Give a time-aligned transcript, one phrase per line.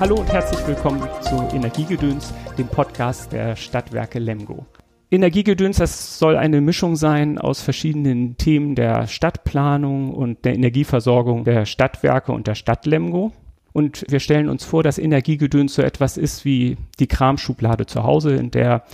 [0.00, 4.64] Hallo und herzlich willkommen zu Energiegedöns, dem Podcast der Stadtwerke Lemgo.
[5.10, 11.66] Energiegedöns, das soll eine Mischung sein aus verschiedenen Themen der Stadtplanung und der Energieversorgung der
[11.66, 13.32] Stadtwerke und der Stadt Lemgo.
[13.72, 18.36] Und wir stellen uns vor, dass Energiegedöns so etwas ist wie die Kramschublade zu Hause,
[18.36, 18.84] in der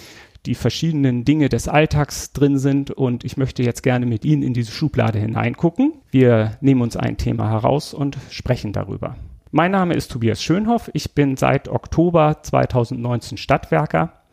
[0.46, 2.90] die verschiedenen Dinge des Alltags drin sind.
[2.90, 5.92] Und ich möchte jetzt gerne mit Ihnen in diese Schublade hineingucken.
[6.10, 9.16] Wir nehmen uns ein Thema heraus und sprechen darüber.
[9.56, 10.90] Mein Name ist Tobias Schönhoff.
[10.94, 14.24] Ich bin seit Oktober 2019 Stadtwerker.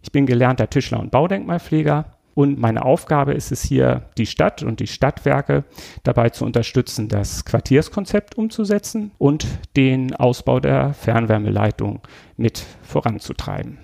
[0.00, 4.80] Ich bin gelernter Tischler und Baudenkmalpfleger und meine Aufgabe ist es hier, die Stadt und
[4.80, 5.64] die Stadtwerke
[6.02, 12.00] dabei zu unterstützen, das Quartierskonzept umzusetzen und den Ausbau der Fernwärmeleitung
[12.38, 13.76] mit voranzutreiben.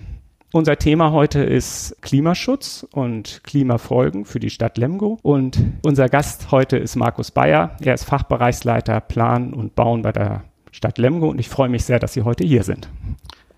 [0.51, 5.19] Unser Thema heute ist Klimaschutz und Klimafolgen für die Stadt Lemgo.
[5.21, 7.77] Und unser Gast heute ist Markus Bayer.
[7.81, 11.99] Er ist Fachbereichsleiter Plan und Bauen bei der Stadt Lemgo und ich freue mich sehr,
[11.99, 12.89] dass Sie heute hier sind.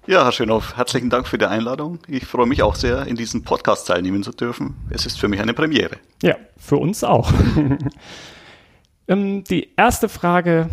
[0.08, 2.00] Ja, Herr Schönhoff, herzlichen Dank für die Einladung.
[2.08, 4.76] Ich freue mich auch sehr, in diesem Podcast teilnehmen zu dürfen.
[4.90, 5.98] Es ist für mich eine Premiere.
[6.24, 7.32] Ja, für uns auch.
[9.10, 10.70] Ähm, die erste Frage,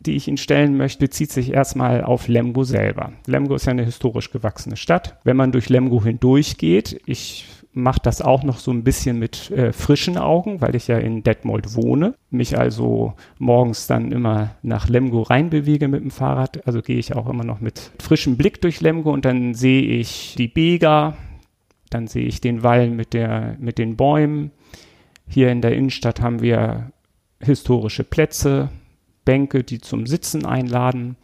[0.00, 3.12] die ich Ihnen stellen möchte, bezieht sich erstmal auf Lemgo selber.
[3.26, 5.18] Lemgo ist ja eine historisch gewachsene Stadt.
[5.24, 7.46] Wenn man durch Lemgo hindurchgeht, ich
[7.78, 11.22] mache das auch noch so ein bisschen mit äh, frischen Augen, weil ich ja in
[11.22, 12.14] Detmold wohne.
[12.30, 16.66] Mich also morgens dann immer nach Lemgo reinbewege mit dem Fahrrad.
[16.66, 20.34] Also gehe ich auch immer noch mit frischem Blick durch Lemgo und dann sehe ich
[20.36, 21.16] die Bega,
[21.90, 24.50] dann sehe ich den Wall mit, der, mit den Bäumen.
[25.26, 26.92] Hier in der Innenstadt haben wir
[27.40, 28.70] historische Plätze,
[29.24, 31.16] Bänke, die zum Sitzen einladen.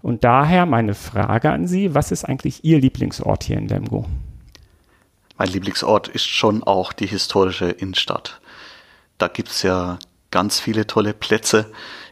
[0.00, 4.06] Und daher meine Frage an Sie, was ist eigentlich Ihr Lieblingsort hier in Lemgo?
[5.42, 8.40] Mein Lieblingsort ist schon auch die historische Innenstadt.
[9.18, 9.98] Da gibt's ja
[10.30, 11.66] ganz viele tolle Plätze.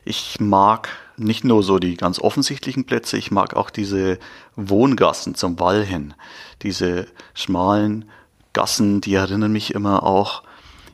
[0.05, 4.19] Ich mag nicht nur so die ganz offensichtlichen Plätze, ich mag auch diese
[4.57, 6.15] Wohngassen zum Wall hin.
[6.63, 8.11] Diese schmalen
[8.53, 10.43] Gassen, die erinnern mich immer auch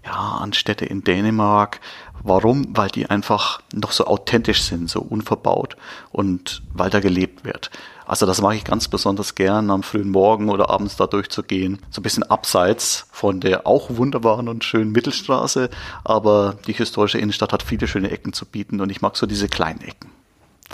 [0.05, 1.81] ja, an Städte in Dänemark.
[2.23, 2.67] Warum?
[2.77, 5.79] Weil die einfach noch so authentisch sind, so unverbaut
[6.13, 7.71] und weil da gelebt wird.
[8.07, 11.79] Also das mache ich ganz besonders gern, am frühen Morgen oder abends da durchzugehen.
[11.91, 15.71] So ein bisschen abseits von der auch wunderbaren und schönen Mittelstraße,
[16.05, 19.49] aber die historische Innenstadt hat viele schöne Ecken zu bieten und ich mag so diese
[19.49, 20.11] kleinen Ecken.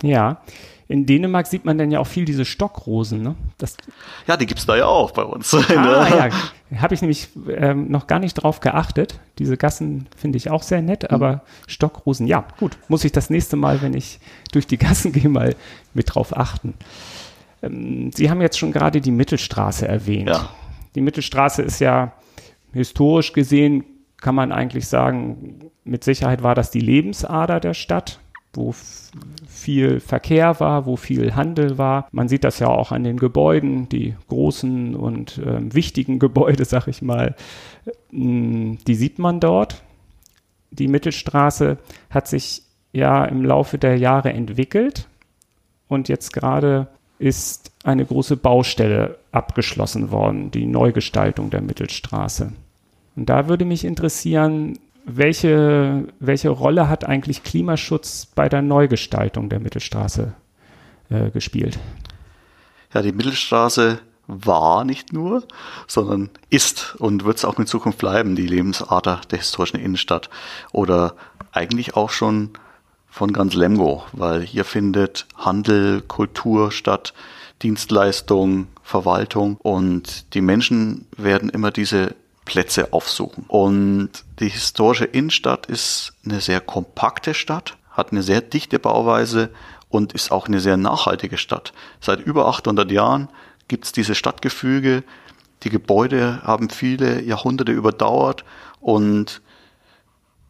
[0.01, 0.41] Ja,
[0.87, 3.35] in Dänemark sieht man dann ja auch viel diese Stockrosen, ne?
[3.57, 3.77] Das
[4.27, 5.53] ja, die gibt's da ja auch bei uns.
[5.69, 9.19] Ah, ja, habe ich nämlich ähm, noch gar nicht drauf geachtet.
[9.39, 11.39] Diese Gassen finde ich auch sehr nett, aber mhm.
[11.67, 14.19] Stockrosen, ja, gut, muss ich das nächste Mal, wenn ich
[14.51, 15.55] durch die Gassen gehe, mal
[15.93, 16.73] mit drauf achten.
[17.63, 20.29] Ähm, Sie haben jetzt schon gerade die Mittelstraße erwähnt.
[20.29, 20.49] Ja.
[20.95, 22.13] Die Mittelstraße ist ja
[22.73, 23.85] historisch gesehen,
[24.17, 28.19] kann man eigentlich sagen, mit Sicherheit war das die Lebensader der Stadt,
[28.53, 28.73] wo
[29.47, 32.07] viel Verkehr war, wo viel Handel war.
[32.11, 36.87] Man sieht das ja auch an den Gebäuden, die großen und äh, wichtigen Gebäude, sag
[36.87, 37.35] ich mal,
[38.11, 39.83] ähm, die sieht man dort.
[40.71, 41.77] Die Mittelstraße
[42.09, 45.07] hat sich ja im Laufe der Jahre entwickelt
[45.87, 46.87] und jetzt gerade
[47.23, 52.51] ist eine große Baustelle abgeschlossen worden, die Neugestaltung der Mittelstraße.
[53.15, 59.59] Und da würde mich interessieren, welche, welche Rolle hat eigentlich Klimaschutz bei der Neugestaltung der
[59.59, 60.33] Mittelstraße
[61.09, 61.79] äh, gespielt?
[62.93, 65.43] Ja, die Mittelstraße war nicht nur,
[65.87, 70.29] sondern ist und wird es auch in Zukunft bleiben, die Lebensader der historischen Innenstadt.
[70.71, 71.15] Oder
[71.51, 72.51] eigentlich auch schon
[73.13, 77.13] von ganz Lemgo, weil hier findet Handel, Kultur statt,
[77.61, 83.45] Dienstleistung, Verwaltung und die Menschen werden immer diese Plätze aufsuchen.
[83.47, 84.09] Und
[84.39, 89.51] die historische Innenstadt ist eine sehr kompakte Stadt, hat eine sehr dichte Bauweise
[89.89, 91.71] und ist auch eine sehr nachhaltige Stadt.
[92.01, 93.29] Seit über 800 Jahren
[93.67, 95.03] gibt es diese Stadtgefüge.
[95.61, 98.43] Die Gebäude haben viele Jahrhunderte überdauert
[98.81, 99.42] und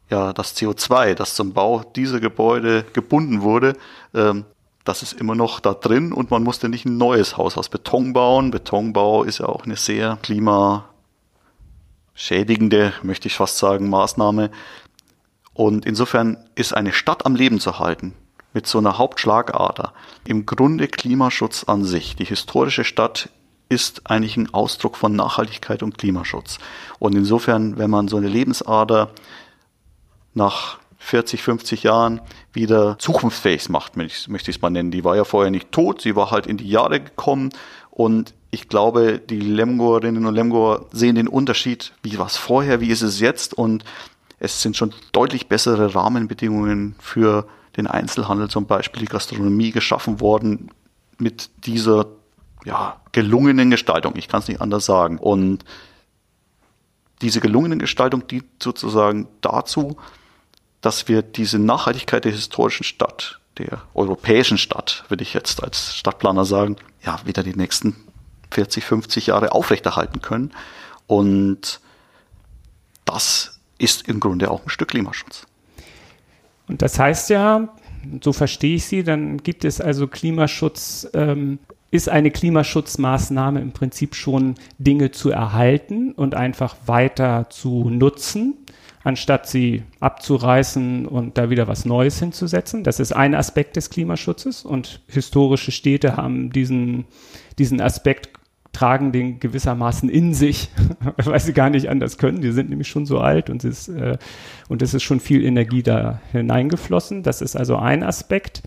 [0.10, 3.74] ja, das CO2, das zum Bau dieser Gebäude gebunden wurde,
[4.14, 4.46] ähm,
[4.84, 8.12] das ist immer noch da drin und man musste nicht ein neues Haus aus Beton
[8.14, 8.52] bauen.
[8.52, 14.52] Betonbau ist ja auch eine sehr klimaschädigende, möchte ich fast sagen, Maßnahme.
[15.54, 18.14] Und insofern ist eine Stadt am Leben zu halten
[18.54, 19.94] mit so einer Hauptschlagader
[20.26, 22.18] im Grunde Klimaschutz an sich.
[22.18, 23.30] Die historische Stadt
[23.70, 26.60] ist eigentlich ein Ausdruck von Nachhaltigkeit und Klimaschutz.
[27.00, 29.10] Und insofern, wenn man so eine Lebensader
[30.34, 32.22] nach 40, 50 Jahren
[32.54, 34.92] wieder zukunftsfähig macht, möchte ich es mal nennen.
[34.92, 37.50] Die war ja vorher nicht tot, sie war halt in die Jahre gekommen
[37.92, 42.90] und ich glaube, die Lemgoerinnen und Lemgoer sehen den Unterschied, wie war es vorher, wie
[42.90, 43.84] ist es jetzt und
[44.40, 47.48] es sind schon deutlich bessere Rahmenbedingungen für
[47.78, 50.70] den Einzelhandel, zum Beispiel die Gastronomie geschaffen worden.
[51.20, 52.08] mit dieser
[52.66, 54.16] ja, gelungenen Gestaltung.
[54.16, 55.18] Ich kann es nicht anders sagen.
[55.20, 55.64] Und
[57.22, 59.98] diese gelungenen Gestaltung dient sozusagen dazu,
[60.84, 66.46] dass wir diese Nachhaltigkeit der historischen Stadt, der europäischen Stadt, würde ich jetzt als Stadtplaner
[66.46, 67.96] sagen, ja, wieder die nächsten
[68.52, 70.52] 40, 50 Jahre aufrechterhalten können.
[71.08, 71.80] Und
[73.06, 75.48] das ist im Grunde auch ein Stück Klimaschutz.
[76.68, 77.70] Und das heißt ja,
[78.22, 81.60] so verstehe ich Sie, dann gibt es also Klimaschutz, ähm,
[81.92, 88.58] ist eine Klimaschutzmaßnahme im Prinzip schon Dinge zu erhalten und einfach weiter zu nutzen,
[89.04, 92.84] anstatt sie abzureißen und da wieder was Neues hinzusetzen.
[92.84, 97.06] Das ist ein Aspekt des Klimaschutzes und historische Städte haben diesen,
[97.58, 98.30] diesen Aspekt
[98.72, 100.70] tragen den gewissermaßen in sich,
[101.24, 102.42] weil sie gar nicht anders können.
[102.42, 104.18] Die sind nämlich schon so alt und es, äh,
[104.68, 107.24] und es ist schon viel Energie da hineingeflossen.
[107.24, 108.64] Das ist also ein Aspekt.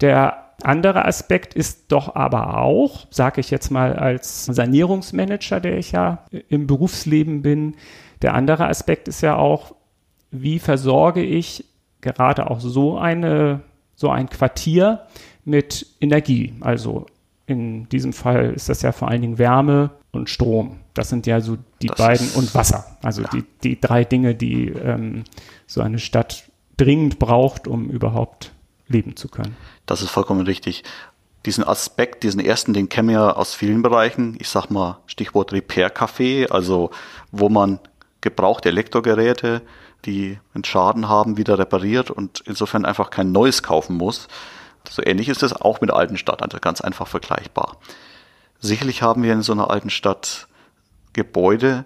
[0.00, 5.92] Der andere Aspekt ist doch aber auch, sage ich jetzt mal als Sanierungsmanager, der ich
[5.92, 7.74] ja im Berufsleben bin,
[8.22, 9.74] der andere Aspekt ist ja auch,
[10.30, 11.64] wie versorge ich
[12.00, 13.62] gerade auch so eine
[13.94, 15.06] so ein Quartier
[15.44, 17.06] mit Energie, also
[17.46, 20.80] in diesem Fall ist das ja vor allen Dingen Wärme und Strom.
[20.94, 22.98] Das sind ja so die das beiden und Wasser.
[23.02, 23.28] Also ja.
[23.32, 25.24] die, die drei Dinge, die ähm,
[25.66, 28.52] so eine Stadt dringend braucht, um überhaupt
[28.88, 29.56] leben zu können.
[29.86, 30.82] Das ist vollkommen richtig.
[31.44, 34.36] Diesen Aspekt, diesen ersten, den kennen wir aus vielen Bereichen.
[34.40, 36.90] Ich sag mal Stichwort Repair-Café, also
[37.30, 37.78] wo man
[38.26, 39.62] gebrauchte Elektrogeräte,
[40.04, 44.26] die einen Schaden haben, wieder repariert und insofern einfach kein neues kaufen muss.
[44.90, 47.76] So ähnlich ist es auch mit alten Stadt, also ganz einfach vergleichbar.
[48.58, 50.48] Sicherlich haben wir in so einer alten Stadt
[51.12, 51.84] Gebäude,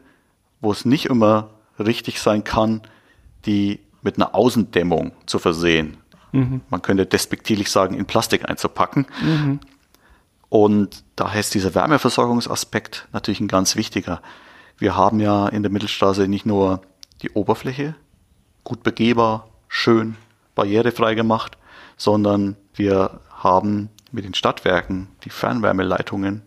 [0.62, 2.80] wo es nicht immer richtig sein kann,
[3.44, 5.98] die mit einer Außendämmung zu versehen.
[6.32, 6.62] Mhm.
[6.70, 9.06] Man könnte despektierlich sagen, in Plastik einzupacken.
[9.20, 9.60] Mhm.
[10.48, 14.22] Und daher ist dieser Wärmeversorgungsaspekt natürlich ein ganz wichtiger.
[14.80, 16.80] Wir haben ja in der Mittelstraße nicht nur
[17.20, 17.94] die Oberfläche
[18.64, 20.16] gut begehbar, schön,
[20.54, 21.58] barrierefrei gemacht,
[21.98, 26.40] sondern wir haben mit den Stadtwerken die Fernwärmeleitungen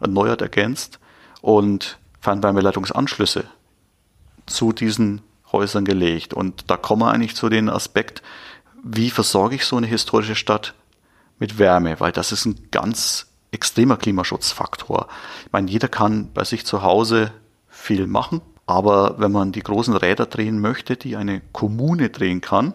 [0.00, 1.00] erneuert ergänzt
[1.40, 3.46] und Fernwärmeleitungsanschlüsse
[4.46, 6.32] zu diesen Häusern gelegt.
[6.32, 8.22] Und da kommen wir eigentlich zu dem Aspekt,
[8.84, 10.74] wie versorge ich so eine historische Stadt
[11.40, 15.08] mit Wärme, weil das ist ein ganz extremer Klimaschutzfaktor.
[15.44, 17.32] Ich meine, jeder kann bei sich zu Hause
[17.80, 22.74] viel machen, aber wenn man die großen Räder drehen möchte, die eine Kommune drehen kann,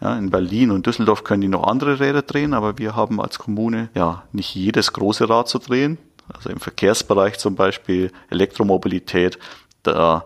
[0.00, 3.38] ja, in Berlin und Düsseldorf können die noch andere Räder drehen, aber wir haben als
[3.38, 5.98] Kommune ja nicht jedes große Rad zu drehen.
[6.32, 9.38] Also im Verkehrsbereich zum Beispiel Elektromobilität,
[9.82, 10.24] da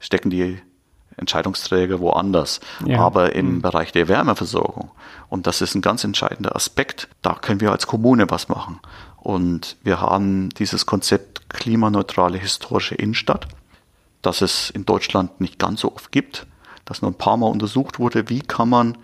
[0.00, 0.58] stecken die
[1.16, 2.60] Entscheidungsträger woanders.
[2.84, 3.00] Ja.
[3.00, 3.62] Aber im mhm.
[3.62, 4.90] Bereich der Wärmeversorgung,
[5.28, 8.80] und das ist ein ganz entscheidender Aspekt, da können wir als Kommune was machen.
[9.16, 13.48] Und wir haben dieses Konzept klimaneutrale historische Innenstadt,
[14.22, 16.46] das es in Deutschland nicht ganz so oft gibt
[16.86, 18.96] dass nur ein paar Mal untersucht wurde, wie kann man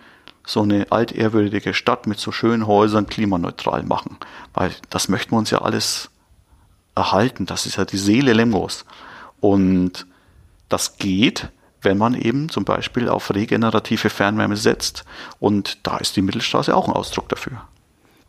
[0.45, 4.17] so eine altehrwürdige Stadt mit so schönen Häusern klimaneutral machen.
[4.53, 6.09] Weil das möchten wir uns ja alles
[6.95, 7.45] erhalten.
[7.45, 8.85] Das ist ja die Seele Lemgos.
[9.39, 10.07] Und
[10.69, 11.49] das geht,
[11.81, 15.05] wenn man eben zum Beispiel auf regenerative Fernwärme setzt.
[15.39, 17.61] Und da ist die Mittelstraße auch ein Ausdruck dafür.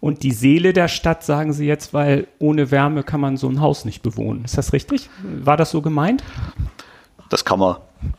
[0.04, 3.62] Und die Seele der Stadt, sagen Sie jetzt, weil ohne Wärme kann man so ein
[3.62, 4.44] Haus nicht bewohnen.
[4.44, 5.08] Ist das richtig?
[5.22, 6.22] War das so gemeint?
[7.30, 7.76] Das kann man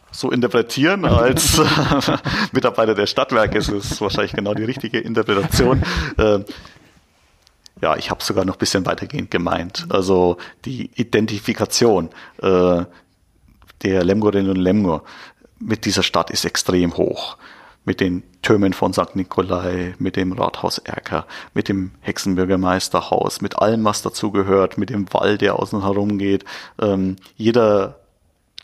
[0.09, 1.61] so interpretieren als
[2.51, 3.59] Mitarbeiter der Stadtwerke.
[3.59, 5.83] ist es wahrscheinlich genau die richtige Interpretation.
[6.17, 6.39] Äh,
[7.83, 9.85] ja, ich habe sogar noch ein bisschen weitergehend gemeint.
[9.89, 12.09] Also die Identifikation
[12.41, 12.83] äh,
[13.83, 15.03] der Lemgorinnen und Lemgor
[15.59, 17.37] mit dieser Stadt ist extrem hoch.
[17.85, 19.15] Mit den Türmen von St.
[19.15, 25.37] Nikolai, mit dem Rathaus Erker, mit dem Hexenbürgermeisterhaus, mit allem, was dazugehört, mit dem Wall,
[25.37, 26.45] der außen herum geht.
[26.81, 27.99] Ähm, jeder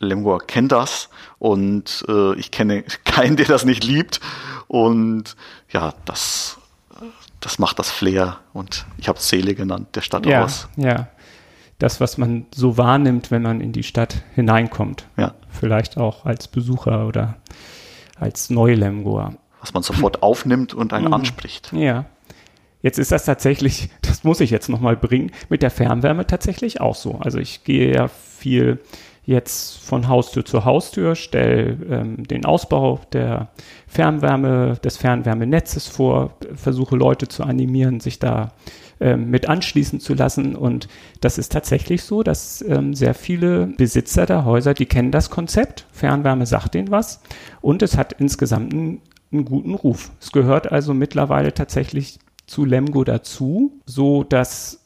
[0.00, 4.20] Lemgoa kennt das und äh, ich kenne keinen, der das nicht liebt.
[4.68, 5.36] Und
[5.70, 6.58] ja, das,
[7.40, 10.68] das macht das Flair und ich habe Seele genannt, der Stadt ja, aus.
[10.76, 11.08] Ja,
[11.78, 15.06] das, was man so wahrnimmt, wenn man in die Stadt hineinkommt.
[15.16, 15.34] Ja.
[15.48, 17.36] Vielleicht auch als Besucher oder
[18.22, 19.34] als Neulemgoa.
[19.60, 21.14] Was man sofort aufnimmt und einen mhm.
[21.14, 21.72] anspricht.
[21.72, 22.06] Ja.
[22.82, 26.94] Jetzt ist das tatsächlich, das muss ich jetzt nochmal bringen, mit der Fernwärme tatsächlich auch
[26.94, 27.18] so.
[27.20, 28.80] Also ich gehe ja viel
[29.24, 33.50] jetzt von Haustür zu Haustür, stelle ähm, den Ausbau der
[33.86, 38.52] Fernwärme, des Fernwärmenetzes vor, versuche Leute zu animieren, sich da
[39.02, 40.54] ähm, mit anschließen zu lassen.
[40.54, 40.88] Und
[41.20, 45.86] das ist tatsächlich so, dass ähm, sehr viele Besitzer der Häuser, die kennen das Konzept.
[45.90, 47.20] Fernwärme sagt ihnen was.
[47.60, 49.00] Und es hat insgesamt einen,
[49.32, 50.12] einen guten Ruf.
[50.20, 54.81] Es gehört also mittlerweile tatsächlich zu Lemgo dazu, so dass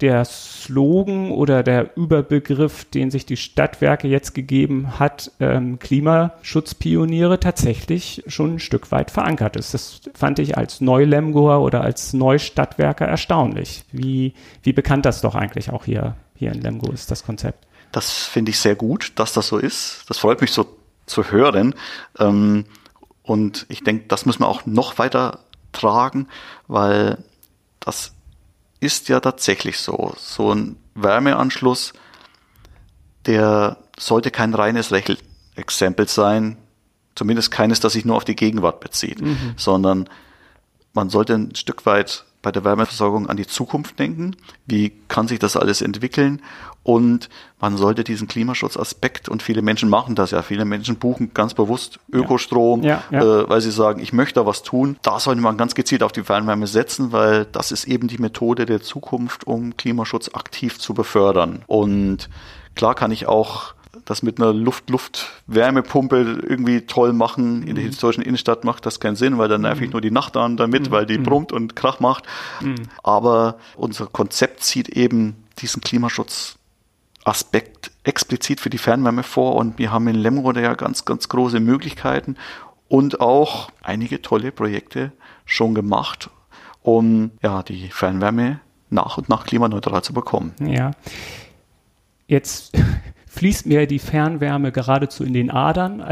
[0.00, 8.22] der Slogan oder der Überbegriff, den sich die Stadtwerke jetzt gegeben hat, ähm, Klimaschutzpioniere, tatsächlich
[8.26, 9.72] schon ein Stück weit verankert ist.
[9.72, 13.84] Das fand ich als Neulemgoer oder als Neustadtwerker erstaunlich.
[13.90, 17.66] Wie, wie bekannt das doch eigentlich auch hier, hier in Lemgo ist, das Konzept.
[17.92, 20.04] Das finde ich sehr gut, dass das so ist.
[20.08, 20.76] Das freut mich so
[21.06, 21.74] zu hören.
[22.18, 22.66] Ähm,
[23.22, 25.40] und ich denke, das müssen wir auch noch weiter
[25.72, 26.28] tragen,
[26.68, 27.18] weil
[27.80, 28.12] das
[28.80, 30.14] ist ja tatsächlich so.
[30.18, 31.92] So ein Wärmeanschluss,
[33.24, 36.58] der sollte kein reines Rechenexempel sein,
[37.14, 39.54] zumindest keines, das sich nur auf die Gegenwart bezieht, mhm.
[39.56, 40.08] sondern
[40.92, 44.36] man sollte ein Stück weit bei der Wärmeversorgung an die Zukunft denken.
[44.66, 46.42] Wie kann sich das alles entwickeln?
[46.82, 47.28] Und
[47.60, 51.98] man sollte diesen Klimaschutzaspekt, und viele Menschen machen das ja, viele Menschen buchen ganz bewusst
[52.12, 53.02] Ökostrom, ja.
[53.10, 53.40] Ja, ja.
[53.40, 54.96] Äh, weil sie sagen, ich möchte da was tun.
[55.02, 58.66] Da sollte man ganz gezielt auf die Fernwärme setzen, weil das ist eben die Methode
[58.66, 61.64] der Zukunft, um Klimaschutz aktiv zu befördern.
[61.66, 62.28] Und
[62.76, 67.62] klar kann ich auch das mit einer Luft-Luft-Wärmepumpe irgendwie toll machen.
[67.62, 67.88] In der mhm.
[67.88, 69.92] historischen Innenstadt macht das keinen Sinn, weil dann nerv ich mhm.
[69.92, 70.92] nur die Nacht an damit, mhm.
[70.92, 72.24] weil die brummt und Krach macht.
[73.02, 80.06] Aber unser Konzept sieht eben diesen Klimaschutzaspekt explizit für die Fernwärme vor und wir haben
[80.08, 82.36] in Lemrode ja ganz, ganz große Möglichkeiten
[82.88, 85.12] und auch einige tolle Projekte
[85.44, 86.30] schon gemacht,
[86.82, 88.60] um ja die Fernwärme
[88.90, 90.54] nach und nach klimaneutral zu bekommen.
[90.60, 90.92] Ja.
[92.28, 92.76] Jetzt
[93.36, 96.02] fließt mir die Fernwärme geradezu in den Adern,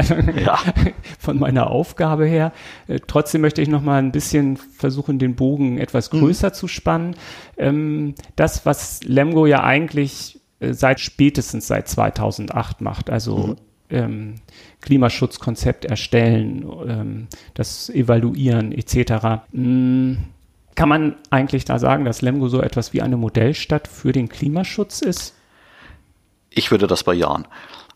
[0.45, 0.59] ja.
[1.19, 2.51] von meiner Aufgabe her.
[2.87, 6.19] Äh, trotzdem möchte ich noch mal ein bisschen versuchen, den Bogen etwas mhm.
[6.19, 6.53] größer mhm.
[6.53, 7.15] zu spannen.
[7.57, 13.55] Ähm, das, was Lemgo ja eigentlich äh, seit spätestens seit 2008 macht, also mhm.
[13.89, 14.35] ähm,
[14.81, 19.41] Klimaschutzkonzept erstellen, ähm, das Evaluieren etc.
[19.51, 20.17] Mhm.
[20.75, 25.01] Kann man eigentlich da sagen, dass Lemgo so etwas wie eine Modellstadt für den Klimaschutz
[25.01, 25.33] ist?
[26.55, 27.47] Ich würde das bejahen.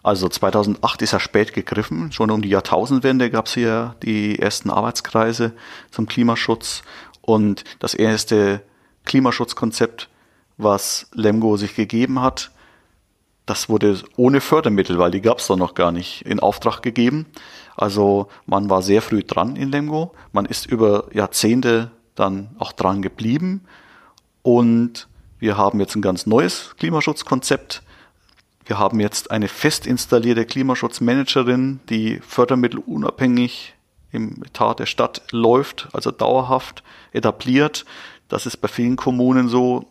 [0.03, 2.11] Also 2008 ist er spät gegriffen.
[2.11, 5.53] Schon um die Jahrtausendwende gab es hier die ersten Arbeitskreise
[5.91, 6.83] zum Klimaschutz
[7.21, 8.61] und das erste
[9.05, 10.09] Klimaschutzkonzept,
[10.57, 12.51] was Lemgo sich gegeben hat,
[13.49, 17.25] das wurde ohne Fördermittel, weil die gab es da noch gar nicht, in Auftrag gegeben.
[17.75, 20.13] Also man war sehr früh dran in Lemgo.
[20.33, 23.61] Man ist über Jahrzehnte dann auch dran geblieben
[24.43, 25.07] und
[25.39, 27.81] wir haben jetzt ein ganz neues Klimaschutzkonzept
[28.69, 33.73] wir haben jetzt eine fest installierte Klimaschutzmanagerin, die fördermittelunabhängig
[34.11, 37.85] im Etat der Stadt läuft, also dauerhaft etabliert.
[38.27, 39.87] Das ist bei vielen Kommunen so.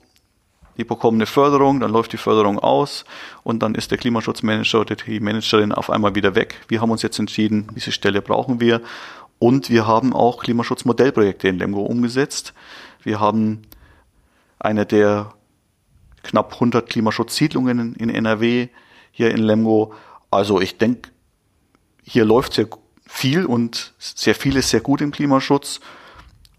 [0.76, 3.04] Die bekommen eine Förderung, dann läuft die Förderung aus
[3.42, 6.60] und dann ist der Klimaschutzmanager oder die Managerin auf einmal wieder weg.
[6.68, 8.80] Wir haben uns jetzt entschieden, diese Stelle brauchen wir.
[9.40, 12.54] Und wir haben auch Klimaschutzmodellprojekte in Lemgo umgesetzt.
[13.02, 13.62] Wir haben
[14.60, 15.32] eine der
[16.22, 18.68] knapp 100 Klimaschutzsiedlungen in NRW,
[19.12, 19.92] hier in Lemgo.
[20.30, 21.10] Also ich denke,
[22.04, 22.68] hier läuft sehr
[23.06, 25.80] viel und sehr viel ist sehr gut im Klimaschutz.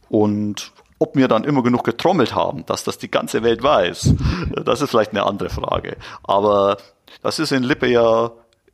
[0.10, 4.13] Und ob wir dann immer genug getrommelt haben, dass das die ganze Welt weiß,
[4.66, 5.98] das ist vielleicht eine andere Frage.
[6.24, 6.78] Aber
[7.22, 8.32] das ist in Lippe ja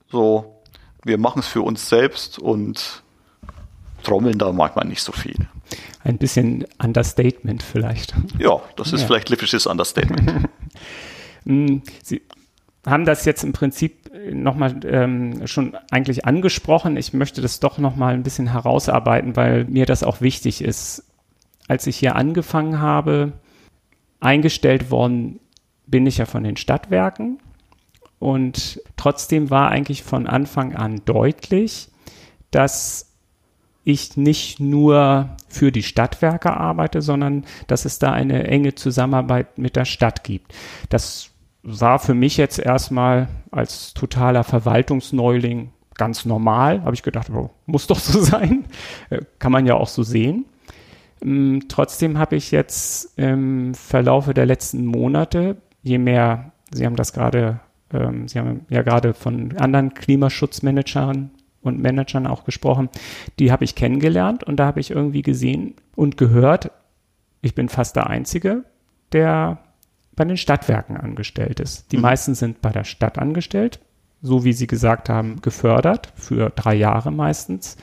[0.09, 0.61] so,
[1.03, 3.03] wir machen es für uns selbst und
[4.03, 5.47] trommeln da manchmal nicht so viel.
[6.03, 8.13] Ein bisschen Understatement vielleicht.
[8.37, 9.07] Ja, das ist ja.
[9.07, 10.47] vielleicht lippisches Understatement.
[11.45, 12.21] Hm, Sie
[12.85, 16.97] haben das jetzt im Prinzip nochmal ähm, schon eigentlich angesprochen.
[16.97, 21.03] Ich möchte das doch nochmal ein bisschen herausarbeiten, weil mir das auch wichtig ist.
[21.67, 23.33] Als ich hier angefangen habe,
[24.19, 25.39] eingestellt worden
[25.87, 27.39] bin ich ja von den Stadtwerken
[28.19, 31.89] und trotzdem war eigentlich von Anfang an deutlich,
[32.51, 33.14] dass
[33.85, 39.75] ich nicht nur für die Stadtwerke arbeite, sondern dass es da eine enge Zusammenarbeit mit
[39.75, 40.53] der Stadt gibt.
[40.89, 41.29] Das
[41.61, 46.83] war für mich jetzt erstmal als totaler Verwaltungsneuling ganz normal.
[46.83, 48.65] Habe ich gedacht, oh, muss doch so sein.
[49.09, 50.45] Äh, kann man ja auch so sehen.
[51.21, 57.13] Ähm, trotzdem habe ich jetzt im Verlaufe der letzten Monate, je mehr, Sie haben das
[57.13, 57.59] gerade,
[57.93, 61.31] ähm, Sie haben ja gerade von anderen Klimaschutzmanagern
[61.65, 62.89] und Managern auch gesprochen,
[63.39, 66.71] die habe ich kennengelernt und da habe ich irgendwie gesehen und gehört,
[67.41, 68.63] ich bin fast der Einzige,
[69.11, 69.59] der
[70.15, 71.91] bei den Stadtwerken angestellt ist.
[71.91, 72.03] Die mhm.
[72.03, 73.79] meisten sind bei der Stadt angestellt,
[74.21, 77.77] so wie Sie gesagt haben, gefördert, für drei Jahre meistens.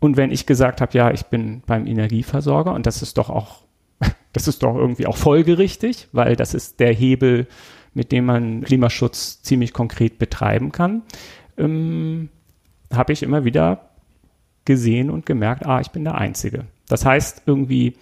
[0.00, 3.62] Und wenn ich gesagt habe, ja, ich bin beim Energieversorger und das ist doch auch,
[4.32, 7.46] das ist doch irgendwie auch folgerichtig, weil das ist der Hebel,
[7.94, 11.02] mit dem man Klimaschutz ziemlich konkret betreiben kann,
[11.56, 12.28] ähm,
[12.92, 13.90] habe ich immer wieder
[14.64, 16.64] gesehen und gemerkt, ah, ich bin der Einzige.
[16.88, 17.96] Das heißt irgendwie,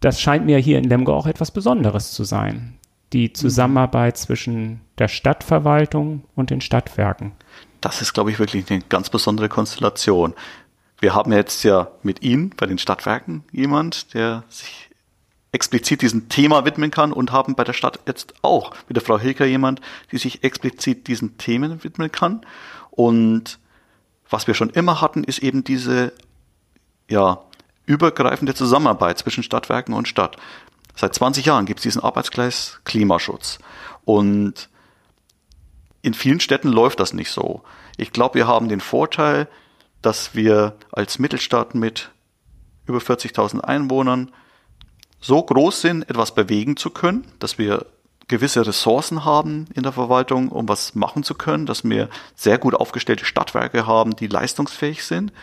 [0.00, 2.78] das scheint mir hier in Lemgo auch etwas Besonderes zu sein.
[3.12, 3.34] Die mhm.
[3.34, 7.32] Zusammenarbeit zwischen der Stadtverwaltung und den Stadtwerken.
[7.80, 10.34] Das ist, glaube ich, wirklich eine ganz besondere Konstellation.
[10.98, 14.88] Wir haben jetzt ja mit Ihnen bei den Stadtwerken jemand, der sich
[15.50, 19.18] explizit diesem Thema widmen kann und haben bei der Stadt jetzt auch mit der Frau
[19.18, 22.40] Hilker jemand, die sich explizit diesen Themen widmen kann.
[22.90, 23.58] Und
[24.32, 26.12] was wir schon immer hatten, ist eben diese
[27.08, 27.42] ja,
[27.86, 30.36] übergreifende Zusammenarbeit zwischen Stadtwerken und Stadt.
[30.94, 33.58] Seit 20 Jahren gibt es diesen Arbeitskreis Klimaschutz.
[34.04, 34.68] Und
[36.02, 37.62] in vielen Städten läuft das nicht so.
[37.96, 39.48] Ich glaube, wir haben den Vorteil,
[40.00, 42.10] dass wir als Mittelstadt mit
[42.86, 44.32] über 40.000 Einwohnern
[45.20, 47.86] so groß sind, etwas bewegen zu können, dass wir
[48.32, 52.74] gewisse Ressourcen haben in der Verwaltung, um was machen zu können, dass wir sehr gut
[52.74, 55.34] aufgestellte Stadtwerke haben, die leistungsfähig sind.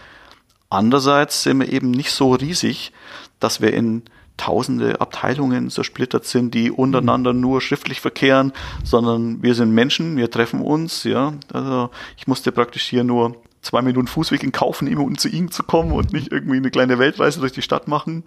[0.72, 2.92] Andererseits sind wir eben nicht so riesig,
[3.40, 4.02] dass wir in
[4.38, 7.42] tausende Abteilungen zersplittert sind, die untereinander mhm.
[7.42, 8.54] nur schriftlich verkehren,
[8.84, 11.34] sondern wir sind Menschen, wir treffen uns, ja.
[11.54, 15.52] Also ich musste praktisch hier nur zwei Minuten Fußweg in Kaufen nehmen, um zu Ihnen
[15.52, 18.24] zu kommen und nicht irgendwie eine kleine Weltreise durch die Stadt machen.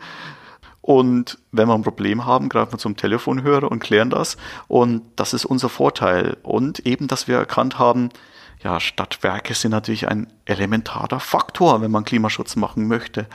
[0.82, 4.36] Und wenn wir ein Problem haben, greifen wir zum Telefonhörer und klären das.
[4.66, 6.36] Und das ist unser Vorteil.
[6.42, 8.10] Und eben, dass wir erkannt haben,
[8.62, 13.26] ja, Stadtwerke sind natürlich ein elementarer Faktor, wenn man Klimaschutz machen möchte.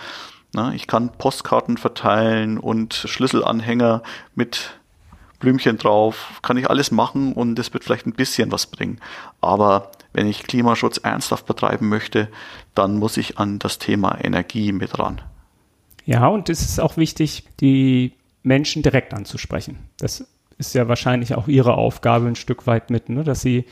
[0.53, 4.03] Na, ich kann Postkarten verteilen und Schlüsselanhänger
[4.35, 4.79] mit
[5.39, 8.99] Blümchen drauf, kann ich alles machen und es wird vielleicht ein bisschen was bringen.
[9.39, 12.29] Aber wenn ich Klimaschutz ernsthaft betreiben möchte,
[12.73, 15.21] dann muss ich an das Thema Energie mit ran.
[16.07, 19.77] Ja, und es ist auch wichtig, die Menschen direkt anzusprechen.
[19.97, 20.25] Das
[20.57, 23.25] ist ja wahrscheinlich auch ihre Aufgabe ein Stück weit mit, ne?
[23.25, 23.65] dass sie,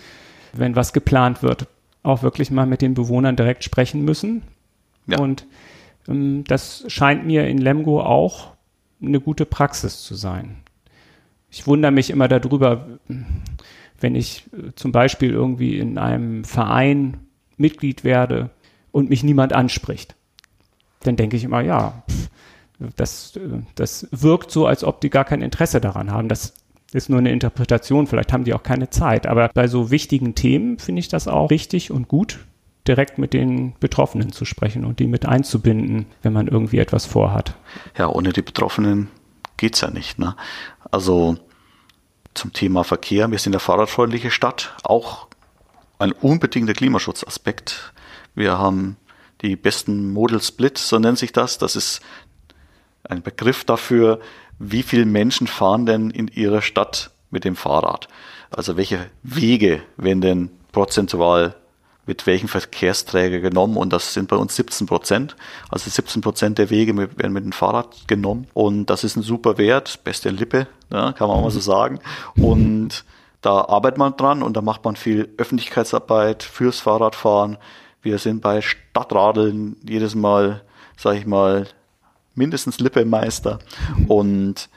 [0.52, 1.68] wenn was geplant wird,
[2.04, 4.44] auch wirklich mal mit den Bewohnern direkt sprechen müssen.
[5.08, 5.20] Ja.
[5.20, 5.48] Und
[6.10, 8.52] ähm, das scheint mir in Lemgo auch
[9.02, 10.58] eine gute Praxis zu sein.
[11.50, 12.86] Ich wundere mich immer darüber,
[14.02, 17.16] wenn ich äh, zum Beispiel irgendwie in einem Verein
[17.56, 18.50] Mitglied werde
[18.92, 20.18] und mich niemand anspricht
[21.08, 22.04] dann denke ich immer, ja,
[22.96, 23.40] das,
[23.76, 26.28] das wirkt so, als ob die gar kein Interesse daran haben.
[26.28, 26.54] Das
[26.94, 29.28] ist nur eine Interpretation, vielleicht haben die auch keine Zeit.
[29.28, 32.40] Aber bei so wichtigen Themen finde ich das auch richtig und gut,
[32.88, 37.56] direkt mit den Betroffenen zu sprechen und die mit einzubinden, wenn man irgendwie etwas vorhat.
[37.98, 39.10] Ja, ohne die Betroffenen
[39.58, 40.20] geht es ja nicht.
[40.20, 40.36] Ne?
[40.92, 41.38] Also
[42.34, 45.28] zum Thema Verkehr, wir sind eine fahrradfreundliche Stadt, auch
[45.98, 47.94] ein unbedingter Klimaschutzaspekt.
[48.36, 48.98] Wir haben
[49.46, 51.58] die besten Modal Split, so nennt sich das.
[51.58, 52.02] Das ist
[53.04, 54.20] ein Begriff dafür,
[54.60, 58.08] wie viele Menschen fahren denn in ihrer Stadt mit dem Fahrrad.
[58.50, 61.56] Also welche Wege werden denn prozentual
[62.08, 65.36] mit welchem Verkehrsträger genommen und das sind bei uns 17 Prozent.
[65.70, 69.58] Also 17 Prozent der Wege werden mit dem Fahrrad genommen und das ist ein super
[69.58, 72.00] Wert, beste Lippe, ja, kann man mal so sagen.
[72.36, 73.06] Und
[73.42, 77.58] da arbeitet man dran und da macht man viel Öffentlichkeitsarbeit fürs Fahrradfahren,
[78.06, 80.62] wir sind bei Stadtradeln jedes Mal,
[80.96, 81.68] sag ich mal,
[82.36, 83.60] mindestens Lippemeister
[84.08, 84.70] und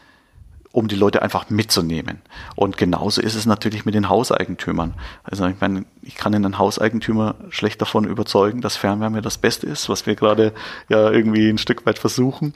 [0.72, 2.20] um die Leute einfach mitzunehmen.
[2.54, 4.94] Und genauso ist es natürlich mit den Hauseigentümern.
[5.24, 9.88] Also ich meine, ich kann einen Hauseigentümer schlecht davon überzeugen, dass Fernwärme das Beste ist,
[9.88, 10.52] was wir gerade
[10.88, 12.54] ja irgendwie ein Stück weit versuchen,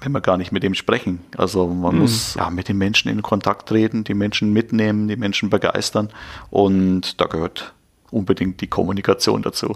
[0.00, 1.20] wenn wir gar nicht mit dem sprechen.
[1.36, 2.00] Also man mhm.
[2.02, 6.10] muss ja mit den Menschen in Kontakt treten, die Menschen mitnehmen, die Menschen begeistern
[6.50, 7.74] und da gehört
[8.12, 9.74] unbedingt die Kommunikation dazu.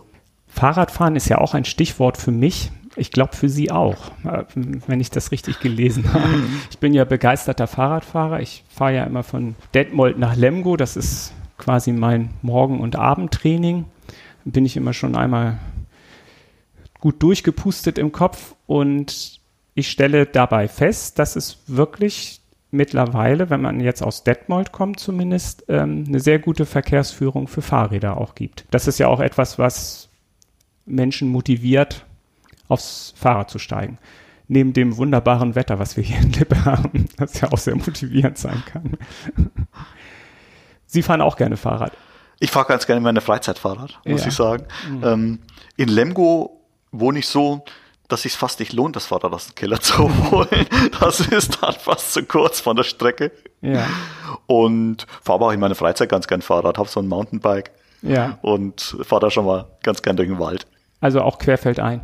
[0.49, 2.71] Fahrradfahren ist ja auch ein Stichwort für mich.
[2.97, 6.43] Ich glaube für Sie auch, äh, wenn ich das richtig gelesen habe.
[6.71, 8.41] Ich bin ja begeisterter Fahrradfahrer.
[8.41, 10.77] Ich fahre ja immer von Detmold nach Lemgo.
[10.77, 13.85] Das ist quasi mein Morgen- und Abendtraining.
[14.45, 15.59] Bin ich immer schon einmal
[17.01, 19.41] gut durchgepustet im Kopf und
[19.75, 25.65] ich stelle dabei fest, dass es wirklich mittlerweile, wenn man jetzt aus Detmold kommt zumindest,
[25.69, 28.65] ähm, eine sehr gute Verkehrsführung für Fahrräder auch gibt.
[28.71, 30.09] Das ist ja auch etwas, was
[30.85, 32.05] Menschen motiviert,
[32.69, 33.99] aufs Fahrrad zu steigen.
[34.49, 38.39] Neben dem wunderbaren Wetter, was wir hier in Lippe haben, das ja auch sehr motivierend
[38.39, 38.97] sein kann.
[40.87, 41.93] Sie fahren auch gerne Fahrrad.
[42.39, 44.29] Ich fahre ganz gerne meine Freizeitfahrrad, muss ja.
[44.29, 44.67] ich sagen.
[44.89, 45.05] Mhm.
[45.05, 45.39] Ähm,
[45.77, 46.61] in Lemgo
[46.93, 47.65] wohne ich so,
[48.09, 50.67] dass es fast nicht lohnt, das Fahrrad aus dem Keller zu holen.
[51.01, 53.33] Das ist dann fast zu kurz von der Strecke.
[53.63, 53.87] Ja.
[54.47, 57.71] Und fahre auch in meiner Freizeit ganz gern Fahrrad, habe so ein Mountainbike.
[58.03, 58.39] Ja.
[58.43, 60.67] Und fahre da schon mal ganz gern durch den Wald.
[61.01, 62.03] Also auch querfeldein.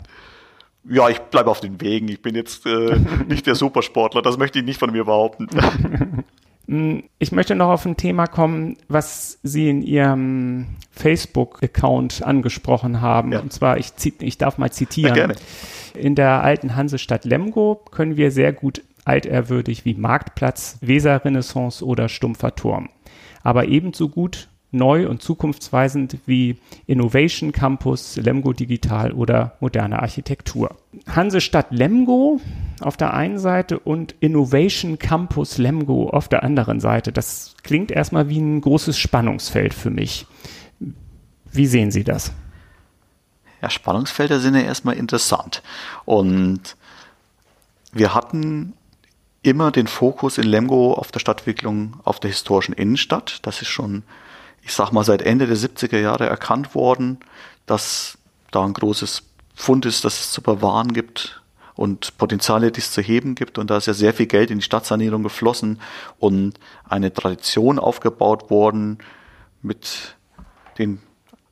[0.88, 2.08] Ja, ich bleibe auf den Wegen.
[2.08, 2.96] Ich bin jetzt äh,
[3.28, 4.22] nicht der Supersportler.
[4.22, 5.48] Das möchte ich nicht von mir behaupten.
[6.68, 13.32] Mm, ich möchte noch auf ein Thema kommen, was Sie in Ihrem Facebook-Account angesprochen haben.
[13.32, 13.40] Ja.
[13.40, 15.08] Und zwar, ich, ich darf mal zitieren.
[15.08, 15.34] Ja, gerne.
[15.94, 22.54] In der alten Hansestadt Lemgo können wir sehr gut altehrwürdig wie Marktplatz, Weserrenaissance oder Stumpfer
[22.54, 22.88] Turm.
[23.42, 30.76] Aber ebenso gut neu und zukunftsweisend wie Innovation Campus, Lemgo Digital oder moderne Architektur.
[31.06, 32.40] Hansestadt Lemgo
[32.80, 37.12] auf der einen Seite und Innovation Campus Lemgo auf der anderen Seite.
[37.12, 40.26] Das klingt erstmal wie ein großes Spannungsfeld für mich.
[41.52, 42.32] Wie sehen Sie das?
[43.62, 45.62] Ja, Spannungsfelder sind ja erstmal interessant.
[46.04, 46.76] Und
[47.92, 48.74] wir hatten
[49.42, 53.38] immer den Fokus in Lemgo auf der Stadtentwicklung auf der historischen Innenstadt.
[53.42, 54.02] Das ist schon
[54.62, 57.18] ich sag mal, seit Ende der 70er Jahre erkannt worden,
[57.66, 58.16] dass
[58.50, 61.42] da ein großes Fund ist, dass es zu bewahren gibt
[61.74, 63.58] und Potenziale, die es zu heben gibt.
[63.58, 65.80] Und da ist ja sehr viel Geld in die Stadtsanierung geflossen
[66.18, 68.98] und eine Tradition aufgebaut worden
[69.62, 70.16] mit
[70.78, 71.00] den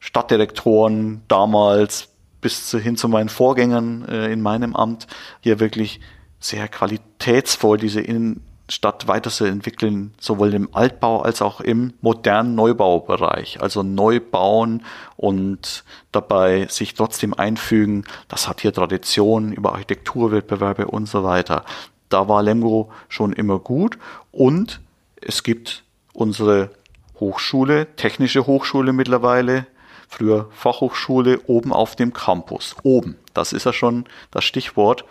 [0.00, 2.08] Stadtdirektoren damals
[2.40, 5.06] bis hin zu meinen Vorgängern äh, in meinem Amt
[5.40, 6.00] hier wirklich
[6.40, 13.60] sehr qualitätsvoll diese Innen Stadt weiterzuentwickeln, sowohl im Altbau als auch im modernen Neubaubereich.
[13.60, 14.84] Also neu bauen
[15.16, 18.04] und dabei sich trotzdem einfügen.
[18.28, 21.64] Das hat hier Tradition über Architekturwettbewerbe und so weiter.
[22.08, 23.98] Da war Lemgo schon immer gut
[24.30, 24.80] und
[25.20, 25.82] es gibt
[26.12, 26.70] unsere
[27.18, 29.66] Hochschule, technische Hochschule mittlerweile,
[30.11, 32.77] früher Fachhochschule oben auf dem Campus.
[32.83, 35.07] Oben, das ist ja schon das Stichwort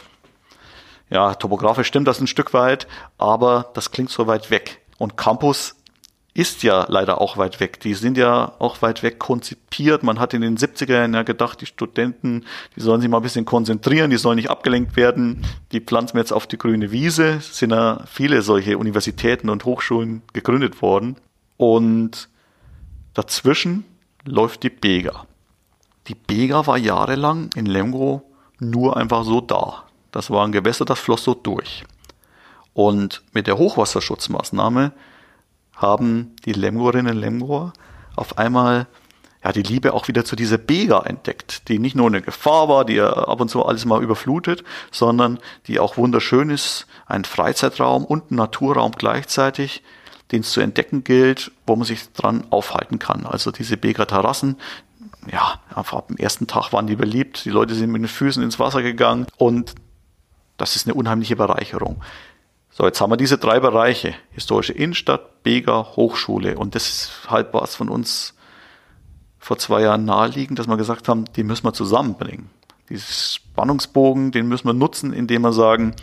[1.10, 4.82] ja, topografisch stimmt das ein Stück weit, aber das klingt so weit weg.
[4.98, 5.76] Und Campus
[6.36, 7.80] ist ja leider auch weit weg.
[7.80, 10.04] Die sind ja auch weit weg konzipiert.
[10.04, 13.24] Man hat in den 70er Jahren ja gedacht, die Studenten, die sollen sich mal ein
[13.24, 15.46] bisschen konzentrieren, die sollen nicht abgelenkt werden.
[15.72, 17.38] Die pflanzen wir jetzt auf die grüne Wiese.
[17.40, 21.18] Es sind ja viele solche Universitäten und Hochschulen gegründet worden.
[21.58, 22.30] Und
[23.16, 23.84] dazwischen
[24.30, 25.26] läuft die Bega.
[26.08, 28.24] Die Bega war jahrelang in Lemgo
[28.60, 29.84] nur einfach so da.
[30.12, 31.84] Das war ein Gewässer, das floss so durch.
[32.74, 34.92] Und mit der Hochwasserschutzmaßnahme
[35.76, 37.74] haben die Lemgorinnen und Lemgor
[38.16, 38.88] auf einmal
[39.44, 42.84] ja, die Liebe auch wieder zu dieser Bega entdeckt, die nicht nur eine Gefahr war,
[42.84, 48.04] die ja ab und zu alles mal überflutet, sondern die auch wunderschön ist, ein Freizeitraum
[48.04, 49.82] und ein Naturraum gleichzeitig,
[50.32, 53.26] den es zu entdecken gilt, wo man sich dran aufhalten kann.
[53.26, 54.58] Also diese Bega-Terrassen,
[55.32, 58.44] ja, einfach ab dem ersten Tag waren die beliebt, die Leute sind mit den Füßen
[58.44, 59.76] ins Wasser gegangen und
[60.58, 62.02] das ist eine unheimliche Bereicherung.
[62.70, 64.14] So, jetzt haben wir diese drei Bereiche.
[64.32, 66.58] Historische Innenstadt, Bega, Hochschule.
[66.58, 68.36] Und das ist halt was von uns
[69.40, 72.50] vor zwei Jahren naheliegend, dass wir gesagt haben, die müssen wir zusammenbringen.
[72.90, 75.96] Dieses Spannungsbogen, den müssen wir nutzen, indem wir sagen,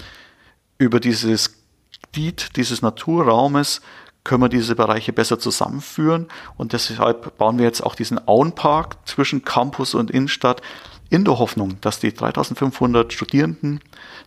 [0.78, 1.54] über dieses
[2.02, 3.80] Gebiet dieses Naturraumes
[4.26, 6.26] können wir diese Bereiche besser zusammenführen.
[6.56, 10.60] Und deshalb bauen wir jetzt auch diesen Auenpark zwischen Campus und Innenstadt,
[11.08, 13.80] in der Hoffnung, dass die 3500 Studierenden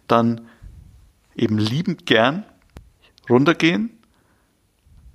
[0.07, 0.47] dann
[1.35, 2.45] eben liebend gern
[3.29, 3.89] runtergehen,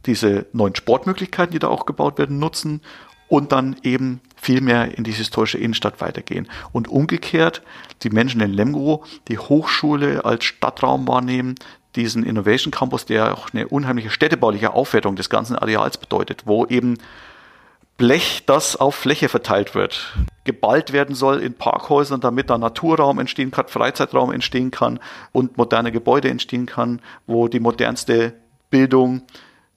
[0.05, 2.83] diese neuen Sportmöglichkeiten, die da auch gebaut werden, nutzen
[3.29, 6.47] und dann eben viel mehr in die historische Innenstadt weitergehen.
[6.73, 7.63] Und umgekehrt
[8.03, 11.55] die Menschen in Lemgo die Hochschule als Stadtraum wahrnehmen,
[11.97, 16.99] diesen Innovation Campus, der auch eine unheimliche städtebauliche Aufwertung des ganzen Areals bedeutet, wo eben
[17.97, 23.53] Blech, das auf Fläche verteilt wird, geballt werden soll in Parkhäusern, damit da Naturraum entstehen
[23.53, 24.99] kann, Freizeitraum entstehen kann
[25.31, 28.35] und moderne Gebäude entstehen kann, wo die modernste
[28.69, 29.23] Bildung,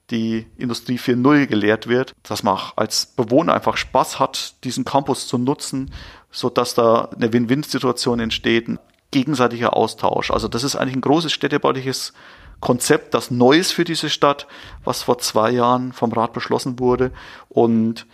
[0.10, 5.38] die Industrie 4.0 gelehrt wird, dass man als Bewohner einfach Spaß hat, diesen Campus zu
[5.38, 5.92] nutzen,
[6.32, 8.70] so dass da eine Win-Win-Situation entsteht,
[9.12, 10.32] gegenseitiger Austausch.
[10.32, 12.14] Also das ist eigentlich ein großes städtebauliches
[12.60, 14.48] Konzept, das Neues für diese Stadt,
[14.84, 17.12] was vor zwei Jahren vom Rat beschlossen wurde.
[17.50, 18.06] Und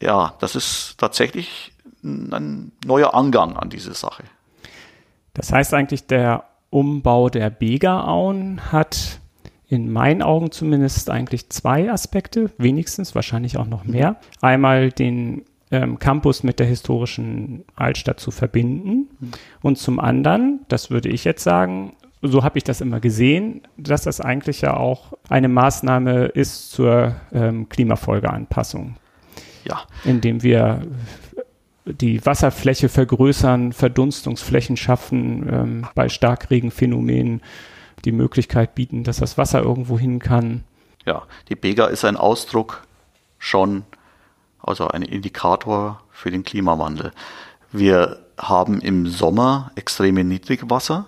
[0.00, 1.72] ja, das ist tatsächlich
[2.02, 4.24] ein neuer Angang an diese Sache.
[5.34, 9.20] Das heißt eigentlich, der Umbau der Bega-Auen hat
[9.68, 14.16] in meinen Augen zumindest eigentlich zwei Aspekte, wenigstens, wahrscheinlich auch noch mehr.
[14.40, 19.30] Einmal den ähm, Campus mit der historischen Altstadt zu verbinden mhm.
[19.62, 24.02] und zum anderen, das würde ich jetzt sagen, so habe ich das immer gesehen, dass
[24.02, 28.96] das eigentlich ja auch eine Maßnahme ist zur ähm, Klimafolgeanpassung.
[29.64, 29.82] Ja.
[30.04, 30.82] Indem wir
[31.84, 37.40] die Wasserfläche vergrößern, Verdunstungsflächen schaffen, ähm, bei Starkregenphänomenen
[38.04, 40.64] die Möglichkeit bieten, dass das Wasser irgendwo hin kann.
[41.06, 42.86] Ja, die Bega ist ein Ausdruck
[43.38, 43.84] schon,
[44.62, 47.12] also ein Indikator für den Klimawandel.
[47.72, 51.06] Wir haben im Sommer extreme Niedrigwasser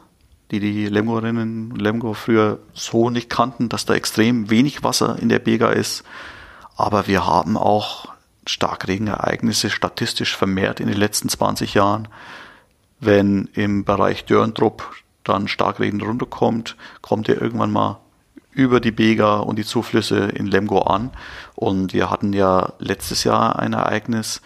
[0.53, 5.31] die die Lemgorinnen und Lemgo früher so nicht kannten, dass da extrem wenig Wasser in
[5.31, 6.05] der Bega ist.
[6.77, 8.13] Aber wir haben auch
[8.47, 12.07] Starkregenereignisse statistisch vermehrt in den letzten 20 Jahren.
[13.01, 18.02] Wenn im Bereich Dörndrup dann Starkregen runterkommt, kommt er irgendwann mal
[18.53, 21.11] über die Bega und die Zuflüsse in Lemgo an.
[21.55, 24.43] Und wir hatten ja letztes Jahr ein Ereignis,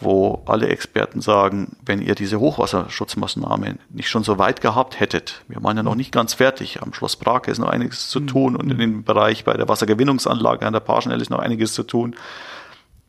[0.00, 5.62] wo alle Experten sagen, wenn ihr diese Hochwasserschutzmaßnahmen nicht schon so weit gehabt hättet, wir
[5.62, 8.70] waren ja noch nicht ganz fertig, am Schloss Brake ist noch einiges zu tun und
[8.70, 12.14] in dem Bereich bei der Wassergewinnungsanlage an der Parschnell ist noch einiges zu tun,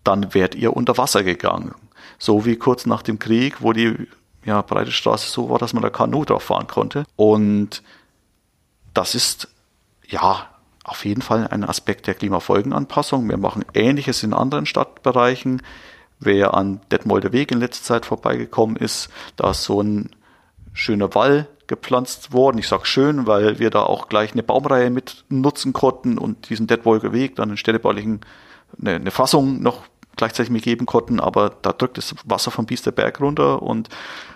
[0.03, 1.75] dann wärt ihr unter Wasser gegangen.
[2.17, 4.07] So wie kurz nach dem Krieg, wo die
[4.43, 7.03] ja, breite Straße so war, dass man da Kanu drauf fahren konnte.
[7.15, 7.83] Und
[8.93, 9.47] das ist
[10.09, 10.47] ja
[10.83, 13.29] auf jeden Fall ein Aspekt der Klimafolgenanpassung.
[13.29, 15.61] Wir machen Ähnliches in anderen Stadtbereichen.
[16.19, 20.09] Wer an Detmolder Weg in letzter Zeit vorbeigekommen ist, da ist so ein
[20.73, 22.57] schöner Wall gepflanzt worden.
[22.57, 26.67] Ich sage schön, weil wir da auch gleich eine Baumreihe mit nutzen konnten und diesen
[26.67, 28.21] Detmolder Weg dann in städtebaulichen
[28.79, 29.83] eine, eine Fassung noch
[30.15, 33.87] gleichzeitig mir geben konnten, aber da drückt das Wasser vom Biesterberg runter und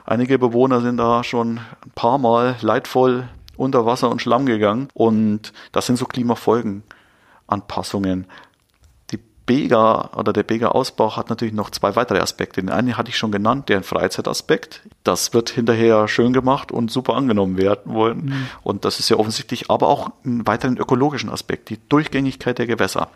[0.06, 3.28] einige Bewohner sind da schon ein paar Mal leidvoll
[3.64, 8.26] unter Wasser und Schlamm gegangen und das sind so Klimafolgenanpassungen.
[9.12, 12.62] Die Bega oder der Bega-Ausbau hat natürlich noch zwei weitere Aspekte.
[12.62, 14.82] Den einen hatte ich schon genannt, der Freizeitaspekt.
[15.04, 18.26] Das wird hinterher schön gemacht und super angenommen werden wollen.
[18.26, 18.48] Mhm.
[18.64, 23.10] Und das ist ja offensichtlich, aber auch einen weiteren ökologischen Aspekt, die Durchgängigkeit der Gewässer.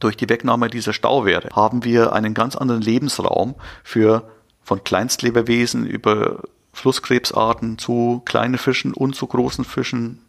[0.00, 4.28] Durch die Wegnahme dieser Stauwerte haben wir einen ganz anderen Lebensraum für
[4.62, 6.42] von Kleinstlebewesen über
[6.74, 10.20] Flusskrebsarten zu kleinen Fischen und zu großen Fischen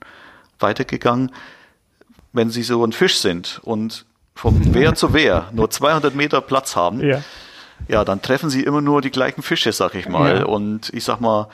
[0.59, 1.31] weitergegangen.
[2.33, 6.75] Wenn sie so ein Fisch sind und vom Wehr zu Wehr nur 200 Meter Platz
[6.75, 7.21] haben, ja.
[7.87, 10.39] ja, dann treffen sie immer nur die gleichen Fische, sag ich mal.
[10.39, 10.45] Ja.
[10.45, 11.47] Und ich sag mal,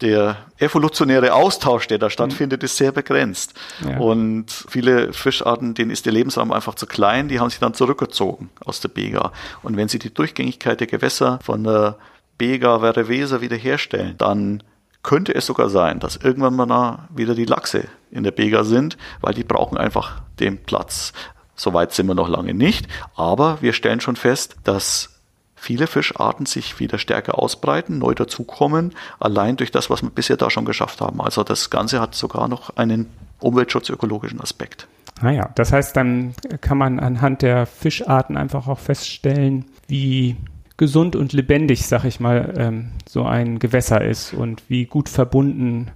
[0.00, 3.54] der evolutionäre Austausch, der da stattfindet, ist sehr begrenzt.
[3.86, 3.98] Ja.
[3.98, 8.50] Und viele Fischarten, denen ist der Lebensraum einfach zu klein, die haben sich dann zurückgezogen
[8.64, 9.32] aus der Bega.
[9.62, 11.96] Und wenn sie die Durchgängigkeit der Gewässer von der
[12.40, 14.62] Bega Verevesa wiederherstellen, dann
[15.02, 19.34] könnte es sogar sein, dass irgendwann mal wieder die Lachse in der Bega sind, weil
[19.34, 21.12] die brauchen einfach den Platz.
[21.54, 25.20] Soweit sind wir noch lange nicht, aber wir stellen schon fest, dass
[25.54, 30.48] viele Fischarten sich wieder stärker ausbreiten, neu dazukommen, allein durch das, was wir bisher da
[30.48, 31.20] schon geschafft haben.
[31.20, 34.88] Also das Ganze hat sogar noch einen umweltschutzökologischen Aspekt.
[35.20, 40.36] Naja, das heißt, dann kann man anhand der Fischarten einfach auch feststellen, wie
[40.80, 45.90] gesund und lebendig, sag ich mal, ähm, so ein Gewässer ist und wie gut verbunden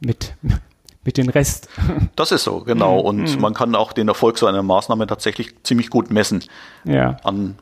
[0.00, 0.34] mit,
[1.04, 1.68] mit dem Rest.
[2.16, 3.00] Das ist so, genau.
[3.00, 3.06] Mhm.
[3.06, 3.40] Und mm.
[3.40, 6.42] man kann auch den Erfolg so einer Maßnahme tatsächlich ziemlich gut messen
[6.84, 7.18] ja.
[7.24, 7.56] an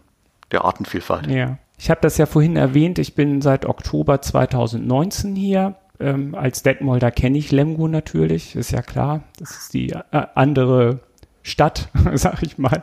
[0.53, 1.27] der Artenvielfalt.
[1.27, 1.59] Ja.
[1.77, 5.75] Ich habe das ja vorhin erwähnt, ich bin seit Oktober 2019 hier.
[5.99, 9.25] Ähm, als Detmolder kenne ich Lemgo natürlich, ist ja klar.
[9.39, 10.03] Das ist die äh,
[10.35, 11.01] andere
[11.51, 12.83] Stadt, sag ich mal,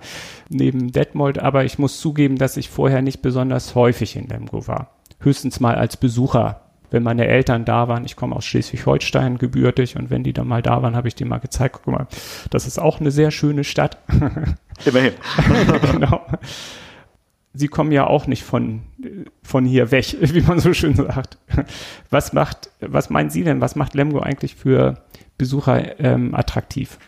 [0.49, 1.39] neben Detmold.
[1.39, 4.91] Aber ich muss zugeben, dass ich vorher nicht besonders häufig in Lemgo war.
[5.19, 8.05] Höchstens mal als Besucher, wenn meine Eltern da waren.
[8.05, 11.29] Ich komme aus Schleswig-Holstein gebürtig und wenn die dann mal da waren, habe ich denen
[11.29, 12.07] mal gezeigt, guck mal,
[12.49, 13.97] das ist auch eine sehr schöne Stadt.
[14.85, 15.13] Immerhin.
[15.91, 16.25] genau.
[17.53, 18.83] Sie kommen ja auch nicht von,
[19.41, 21.39] von hier weg, wie man so schön sagt.
[22.11, 25.01] Was macht, was meinen Sie denn, was macht Lemgo eigentlich für
[25.39, 26.99] Besucher ähm, attraktiv?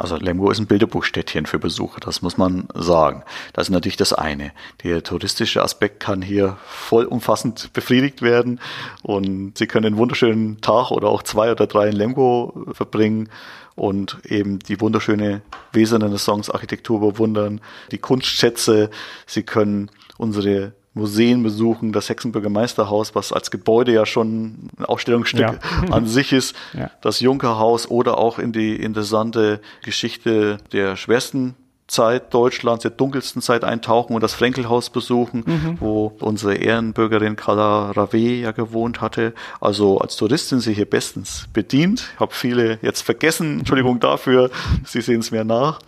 [0.00, 3.22] Also Lemgo ist ein Bilderbuchstädtchen für Besucher, das muss man sagen.
[3.52, 4.50] Das ist natürlich das eine.
[4.82, 8.60] Der touristische Aspekt kann hier vollumfassend befriedigt werden
[9.02, 13.28] und Sie können einen wunderschönen Tag oder auch zwei oder drei in Lemgo verbringen
[13.74, 17.60] und eben die wunderschöne Weserrenaissance-Architektur bewundern,
[17.90, 18.88] die Kunstschätze.
[19.26, 25.40] Sie können unsere Museen besuchen, das Hexenburger Meisterhaus, was als Gebäude ja schon ein Ausstellungsstück
[25.40, 25.58] ja.
[25.90, 26.90] an sich ist, ja.
[27.00, 31.54] das Junkerhaus oder auch in die interessante Geschichte der schwersten
[31.90, 35.76] Zeit Deutschlands, der dunkelsten Zeit eintauchen und das Frenkelhaus besuchen, mhm.
[35.80, 39.34] wo unsere Ehrenbürgerin Carla Rave ja gewohnt hatte.
[39.60, 42.10] Also als Touristin sie hier bestens bedient.
[42.14, 44.50] Ich habe viele jetzt vergessen, Entschuldigung dafür,
[44.84, 45.80] Sie sehen es mir nach.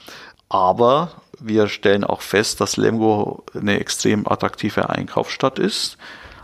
[0.48, 5.98] Aber wir stellen auch fest, dass Lemgo eine extrem attraktive Einkaufsstadt ist.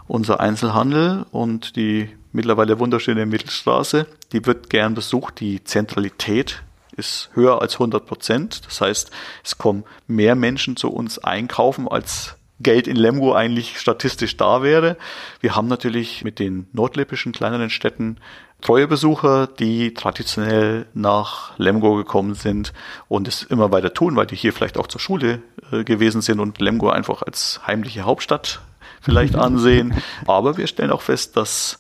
[0.07, 5.41] Unser Einzelhandel und die mittlerweile wunderschöne Mittelstraße, die wird gern besucht.
[5.41, 6.63] Die Zentralität
[6.97, 8.67] ist höher als 100 Prozent.
[8.67, 9.11] Das heißt,
[9.45, 14.97] es kommen mehr Menschen zu uns einkaufen, als Geld in Lemgo eigentlich statistisch da wäre.
[15.41, 18.17] Wir haben natürlich mit den nordlippischen kleineren Städten
[18.61, 22.73] treue Besucher, die traditionell nach Lemgo gekommen sind
[23.09, 26.41] und es immer weiter tun, weil die hier vielleicht auch zur Schule äh, gewesen sind
[26.41, 28.61] und Lemgo einfach als heimliche Hauptstadt
[29.01, 29.95] vielleicht ansehen.
[30.27, 31.79] Aber wir stellen auch fest, dass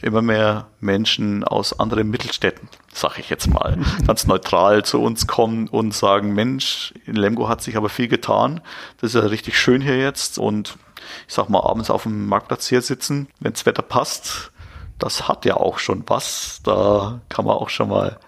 [0.00, 5.66] immer mehr Menschen aus anderen Mittelstädten, sag ich jetzt mal, ganz neutral zu uns kommen
[5.68, 8.60] und sagen, Mensch, in Lemgo hat sich aber viel getan.
[9.00, 10.76] Das ist ja richtig schön hier jetzt und
[11.26, 14.52] ich sag mal, abends auf dem Marktplatz hier sitzen, wenn das Wetter passt,
[14.98, 16.60] das hat ja auch schon was.
[16.64, 18.18] Da kann man auch schon mal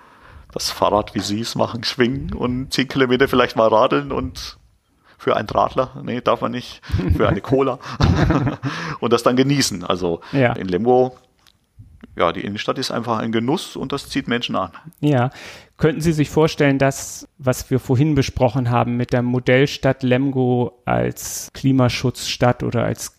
[0.52, 4.59] das Fahrrad, wie Sie es machen, schwingen und zehn Kilometer vielleicht mal radeln und
[5.18, 6.80] für einen Radler, nee, darf man nicht,
[7.16, 7.78] für eine Cola
[9.00, 9.85] und das dann genießen.
[9.85, 10.54] Also ja.
[10.54, 11.14] in Lemgo,
[12.16, 14.70] ja, die Innenstadt ist einfach ein Genuss und das zieht Menschen an.
[15.00, 15.30] Ja.
[15.76, 21.50] Könnten Sie sich vorstellen, dass, was wir vorhin besprochen haben, mit der Modellstadt Lemgo als
[21.52, 23.16] Klimaschutzstadt oder als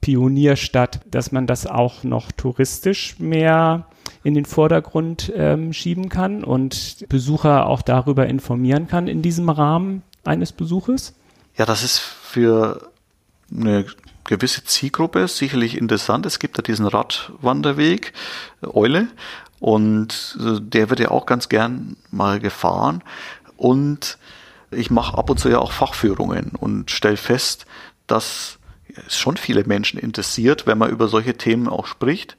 [0.00, 3.86] Klimapionierstadt, dass man das auch noch touristisch mehr
[4.22, 10.02] in den Vordergrund ähm, schieben kann und Besucher auch darüber informieren kann in diesem Rahmen
[10.24, 11.14] eines Besuches?
[11.56, 12.90] Ja, das ist für
[13.54, 13.86] eine
[14.24, 16.26] gewisse Zielgruppe sicherlich interessant.
[16.26, 18.12] Es gibt da diesen Radwanderweg
[18.62, 19.08] Eule
[19.58, 23.02] und äh, der wird ja auch ganz gern mal gefahren
[23.56, 24.18] und
[24.70, 27.66] ich mache ab und zu ja auch Fachführungen und stelle fest,
[28.06, 28.59] dass
[29.08, 32.36] schon viele Menschen interessiert, wenn man über solche Themen auch spricht.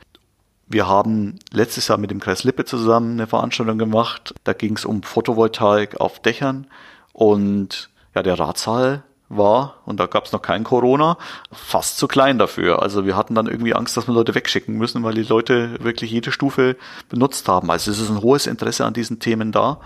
[0.68, 4.34] Wir haben letztes Jahr mit dem Kreis Lippe zusammen eine Veranstaltung gemacht.
[4.44, 6.68] Da ging es um Photovoltaik auf Dächern.
[7.14, 11.18] Und ja, der Ratsaal war, und da gab es noch kein Corona,
[11.52, 12.82] fast zu klein dafür.
[12.82, 16.12] Also wir hatten dann irgendwie Angst, dass wir Leute wegschicken müssen, weil die Leute wirklich
[16.12, 16.76] jede Stufe
[17.10, 17.72] benutzt haben.
[17.72, 19.80] Also es ist ein hohes Interesse an diesen Themen da.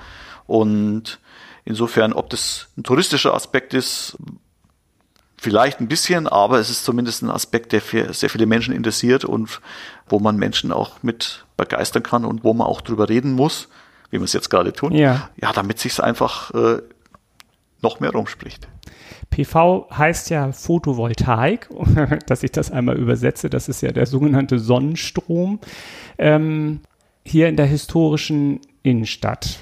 [0.47, 1.19] Und
[1.63, 4.17] insofern, ob das ein touristischer Aspekt ist,
[5.45, 9.25] Vielleicht ein bisschen, aber es ist zumindest ein Aspekt, der für sehr viele Menschen interessiert
[9.25, 9.61] und
[10.09, 13.69] wo man Menschen auch mit begeistern kann und wo man auch drüber reden muss,
[14.09, 14.91] wie wir es jetzt gerade tun.
[14.91, 16.81] Ja, ja damit sich es einfach äh,
[17.83, 18.67] noch mehr rumspricht.
[19.29, 21.69] PV heißt ja Photovoltaik,
[22.25, 23.47] dass ich das einmal übersetze.
[23.51, 25.59] Das ist ja der sogenannte Sonnenstrom.
[26.17, 26.79] Ähm,
[27.23, 29.59] hier in der historischen Innenstadt.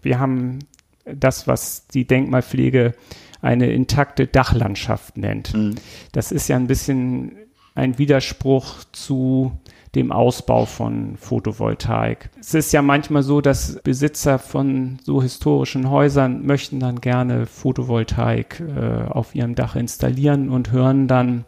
[0.00, 0.60] Wir haben
[1.04, 2.94] das, was die Denkmalpflege
[3.40, 5.54] eine intakte Dachlandschaft nennt.
[5.54, 5.76] Mhm.
[6.12, 7.36] Das ist ja ein bisschen
[7.74, 9.52] ein Widerspruch zu
[9.94, 12.30] dem Ausbau von Photovoltaik.
[12.38, 18.60] Es ist ja manchmal so, dass Besitzer von so historischen Häusern möchten dann gerne Photovoltaik
[18.60, 21.44] äh, auf ihrem Dach installieren und hören dann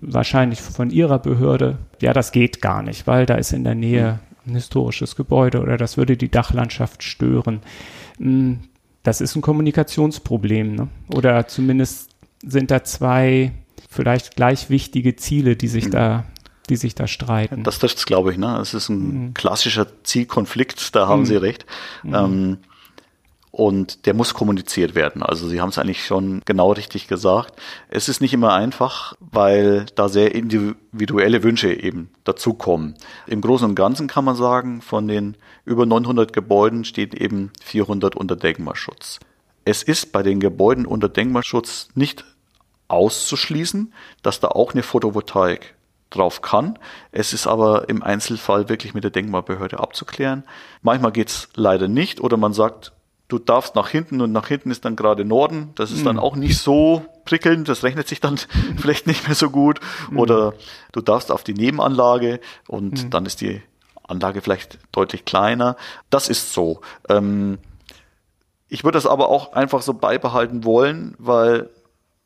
[0.00, 4.20] wahrscheinlich von ihrer Behörde, ja, das geht gar nicht, weil da ist in der Nähe
[4.46, 7.60] ein historisches Gebäude oder das würde die Dachlandschaft stören.
[9.02, 10.88] Das ist ein Kommunikationsproblem, ne?
[11.14, 12.10] Oder zumindest
[12.42, 13.52] sind da zwei
[13.88, 15.90] vielleicht gleich wichtige Ziele, die sich mhm.
[15.92, 16.24] da
[16.68, 17.62] die sich da streiten.
[17.64, 18.38] Das trifft es, glaube ich.
[18.38, 18.58] Ne?
[18.58, 19.34] Es ist ein mhm.
[19.34, 21.26] klassischer Zielkonflikt, da haben mhm.
[21.26, 21.66] Sie recht.
[22.02, 22.14] Mhm.
[22.14, 22.58] Ähm,
[23.50, 25.22] und der muss kommuniziert werden.
[25.22, 27.58] Also Sie haben es eigentlich schon genau richtig gesagt.
[27.88, 32.94] Es ist nicht immer einfach, weil da sehr individuelle Wünsche eben dazukommen.
[33.26, 38.16] Im Großen und Ganzen kann man sagen, von den über 900 Gebäuden steht eben 400
[38.16, 39.20] unter Denkmalschutz.
[39.64, 42.24] Es ist bei den Gebäuden unter Denkmalschutz nicht
[42.88, 45.74] auszuschließen, dass da auch eine Photovoltaik
[46.10, 46.78] drauf kann.
[47.12, 50.44] Es ist aber im Einzelfall wirklich mit der Denkmalbehörde abzuklären.
[50.82, 52.92] Manchmal geht's leider nicht oder man sagt,
[53.28, 55.70] du darfst nach hinten und nach hinten ist dann gerade Norden.
[55.74, 56.04] Das ist mhm.
[56.04, 58.38] dann auch nicht so prickelnd, das rechnet sich dann
[58.76, 59.80] vielleicht nicht mehr so gut.
[60.10, 60.18] Mhm.
[60.18, 60.54] Oder
[60.92, 63.10] du darfst auf die Nebenanlage und mhm.
[63.10, 63.62] dann ist die
[64.02, 65.76] Anlage vielleicht deutlich kleiner.
[66.10, 66.80] Das ist so.
[67.08, 67.58] Ähm,
[68.68, 71.68] ich würde das aber auch einfach so beibehalten wollen, weil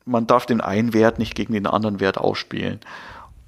[0.05, 2.79] man darf den einen Wert nicht gegen den anderen Wert ausspielen.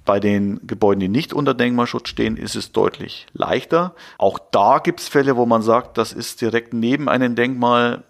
[0.05, 3.95] Bei den Gebäuden, die nicht unter Denkmalschutz stehen, ist es deutlich leichter.
[4.17, 8.03] Auch da gibt es Fälle, wo man sagt, das ist direkt neben einem Denkmal.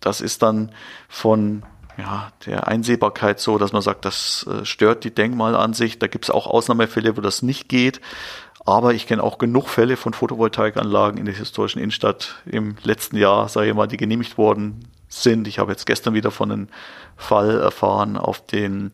[0.00, 0.72] Das ist dann
[1.08, 1.62] von
[1.98, 6.02] ja, der Einsehbarkeit so, dass man sagt, das äh, stört die Denkmalansicht.
[6.02, 8.00] Da gibt es auch Ausnahmefälle, wo das nicht geht.
[8.64, 13.48] Aber ich kenne auch genug Fälle von Photovoltaikanlagen in der historischen Innenstadt im letzten Jahr,
[13.48, 15.48] sage ich mal, die genehmigt worden sind.
[15.48, 16.68] Ich habe jetzt gestern wieder von einem
[17.16, 18.92] Fall erfahren auf den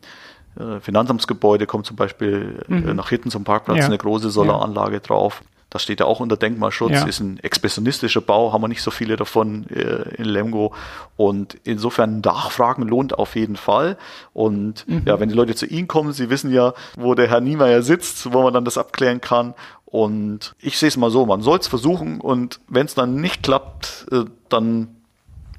[0.81, 2.95] Finanzamtsgebäude kommt zum Beispiel äh, mhm.
[2.95, 3.85] nach hinten zum Parkplatz ja.
[3.85, 5.43] eine große Solaranlage drauf.
[5.69, 7.05] Das steht ja auch unter Denkmalschutz, ja.
[7.05, 10.73] ist ein expressionistischer Bau, haben wir nicht so viele davon äh, in Lemgo.
[11.17, 13.97] Und insofern Nachfragen lohnt auf jeden Fall.
[14.33, 15.03] Und mhm.
[15.05, 18.31] ja, wenn die Leute zu Ihnen kommen, Sie wissen ja, wo der Herr Niemeyer sitzt,
[18.31, 19.55] wo man dann das abklären kann.
[19.85, 23.43] Und ich sehe es mal so, man soll es versuchen und wenn es dann nicht
[23.43, 24.96] klappt, äh, dann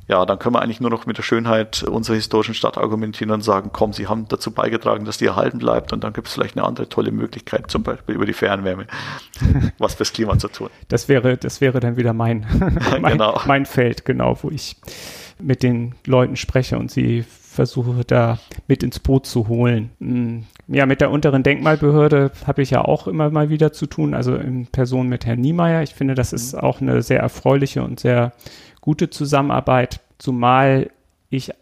[0.09, 3.43] ja, dann können wir eigentlich nur noch mit der Schönheit unserer historischen Stadt argumentieren und
[3.43, 6.57] sagen, komm, sie haben dazu beigetragen, dass die erhalten bleibt und dann gibt es vielleicht
[6.57, 8.87] eine andere tolle Möglichkeit, zum Beispiel über die Fernwärme,
[9.79, 10.71] was fürs Klima zu tun.
[10.89, 12.47] Das wäre, das wäre dann wieder mein,
[13.01, 13.39] mein, genau.
[13.47, 14.77] mein Feld, genau, wo ich
[15.41, 19.91] mit den Leuten spreche und sie versuche da mit ins Boot zu holen.
[20.01, 24.15] Hm, ja, mit der unteren Denkmalbehörde habe ich ja auch immer mal wieder zu tun,
[24.15, 25.83] also in Person mit Herrn Niemeyer.
[25.83, 28.33] Ich finde, das ist auch eine sehr erfreuliche und sehr
[28.81, 30.91] gute Zusammenarbeit, zumal
[31.31, 31.53] ich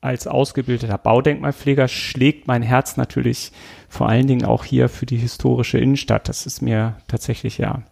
[0.00, 3.52] als ausgebildeter Baudenkmalpfleger schlägt mein Herz natürlich
[3.88, 6.28] vor allen Dingen auch hier für die historische Innenstadt.
[6.28, 7.82] Das ist mir tatsächlich ja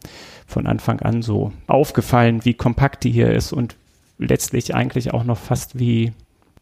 [0.47, 3.77] von Anfang an so aufgefallen, wie kompakt die hier ist und
[4.19, 6.13] letztlich eigentlich auch noch fast wie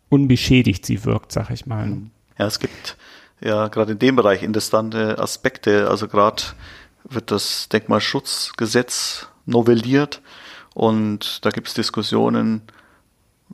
[0.08, 1.96] unbeschädigt sie wirkt, sag ich mal.
[2.38, 2.96] Ja, es gibt
[3.40, 5.88] ja gerade in dem Bereich interessante Aspekte.
[5.88, 6.42] Also gerade
[7.04, 10.22] wird das Denkmalschutzgesetz novelliert
[10.76, 12.60] und da gibt es Diskussionen,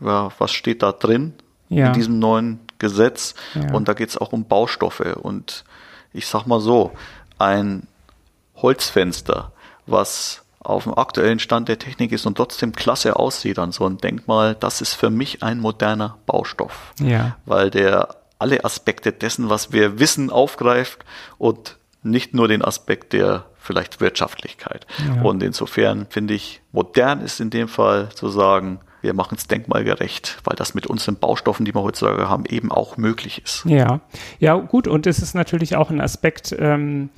[0.01, 1.35] ja, was steht da drin
[1.69, 1.87] ja.
[1.87, 3.37] in diesem neuen Gesetz.
[3.55, 3.73] Ja.
[3.73, 5.17] Und da geht es auch um Baustoffe.
[5.23, 5.65] Und
[6.13, 6.91] ich sag mal so,
[7.39, 7.87] ein
[8.57, 9.53] Holzfenster,
[9.87, 13.99] was auf dem aktuellen Stand der Technik ist und trotzdem klasse aussieht an so einem
[13.99, 16.93] Denkmal, das ist für mich ein moderner Baustoff.
[16.99, 17.37] Ja.
[17.45, 21.05] Weil der alle Aspekte dessen, was wir wissen, aufgreift
[21.39, 24.87] und nicht nur den Aspekt der vielleicht Wirtschaftlichkeit.
[25.07, 25.23] Ja.
[25.23, 30.39] Und insofern finde ich, modern ist in dem Fall zu sagen, wir machen es denkmalgerecht,
[30.45, 33.65] weil das mit unseren Baustoffen, die wir heutzutage haben, eben auch möglich ist.
[33.65, 34.01] Ja,
[34.39, 34.87] ja, gut.
[34.87, 37.11] Und es ist natürlich auch ein Aspekt, ähm,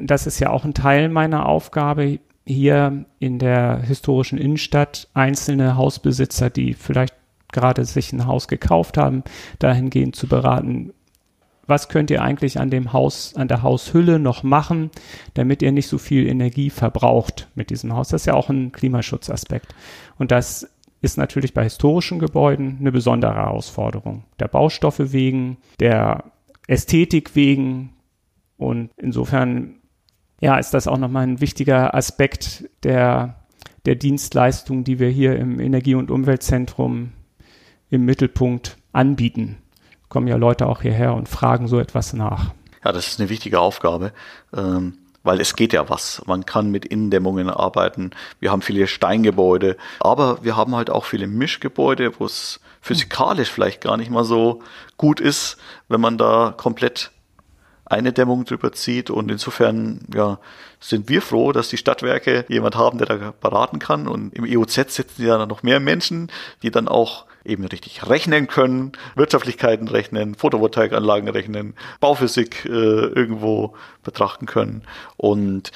[0.00, 6.50] das ist ja auch ein Teil meiner Aufgabe, hier in der historischen Innenstadt einzelne Hausbesitzer,
[6.50, 7.14] die vielleicht
[7.52, 9.22] gerade sich ein Haus gekauft haben,
[9.58, 10.92] dahingehend zu beraten,
[11.68, 14.90] was könnt ihr eigentlich an dem Haus, an der Haushülle noch machen,
[15.34, 18.08] damit ihr nicht so viel Energie verbraucht mit diesem Haus.
[18.08, 19.74] Das ist ja auch ein Klimaschutzaspekt.
[20.16, 20.68] Und das
[21.00, 24.24] ist natürlich bei historischen Gebäuden eine besondere Herausforderung.
[24.40, 26.24] Der Baustoffe wegen, der
[26.66, 27.90] Ästhetik wegen.
[28.56, 29.76] Und insofern,
[30.40, 33.44] ja, ist das auch nochmal ein wichtiger Aspekt der,
[33.84, 37.12] der Dienstleistung, die wir hier im Energie- und Umweltzentrum
[37.90, 39.58] im Mittelpunkt anbieten.
[40.08, 42.52] Kommen ja Leute auch hierher und fragen so etwas nach.
[42.84, 44.12] Ja, das ist eine wichtige Aufgabe.
[44.56, 44.98] Ähm
[45.28, 46.22] weil es geht ja was.
[46.24, 48.12] Man kann mit Innendämmungen arbeiten.
[48.40, 53.82] Wir haben viele Steingebäude, aber wir haben halt auch viele Mischgebäude, wo es physikalisch vielleicht
[53.82, 54.62] gar nicht mal so
[54.96, 57.10] gut ist, wenn man da komplett
[57.84, 59.10] eine Dämmung drüber zieht.
[59.10, 60.38] Und insofern ja,
[60.80, 64.08] sind wir froh, dass die Stadtwerke jemand haben, der da beraten kann.
[64.08, 66.30] Und im EOZ sitzen ja noch mehr Menschen,
[66.62, 74.46] die dann auch eben richtig rechnen können, Wirtschaftlichkeiten rechnen, Photovoltaikanlagen rechnen, Bauphysik äh, irgendwo betrachten
[74.46, 74.82] können.
[75.16, 75.72] Und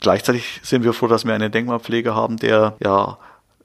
[0.00, 3.18] gleichzeitig sind wir froh, dass wir einen Denkmalpfleger haben, der ja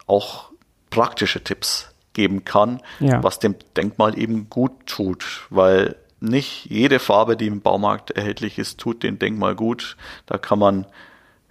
[0.07, 0.51] auch
[0.89, 3.23] praktische Tipps geben kann, ja.
[3.23, 8.79] was dem Denkmal eben gut tut, weil nicht jede Farbe, die im Baumarkt erhältlich ist,
[8.79, 9.97] tut dem Denkmal gut.
[10.27, 10.85] Da kann man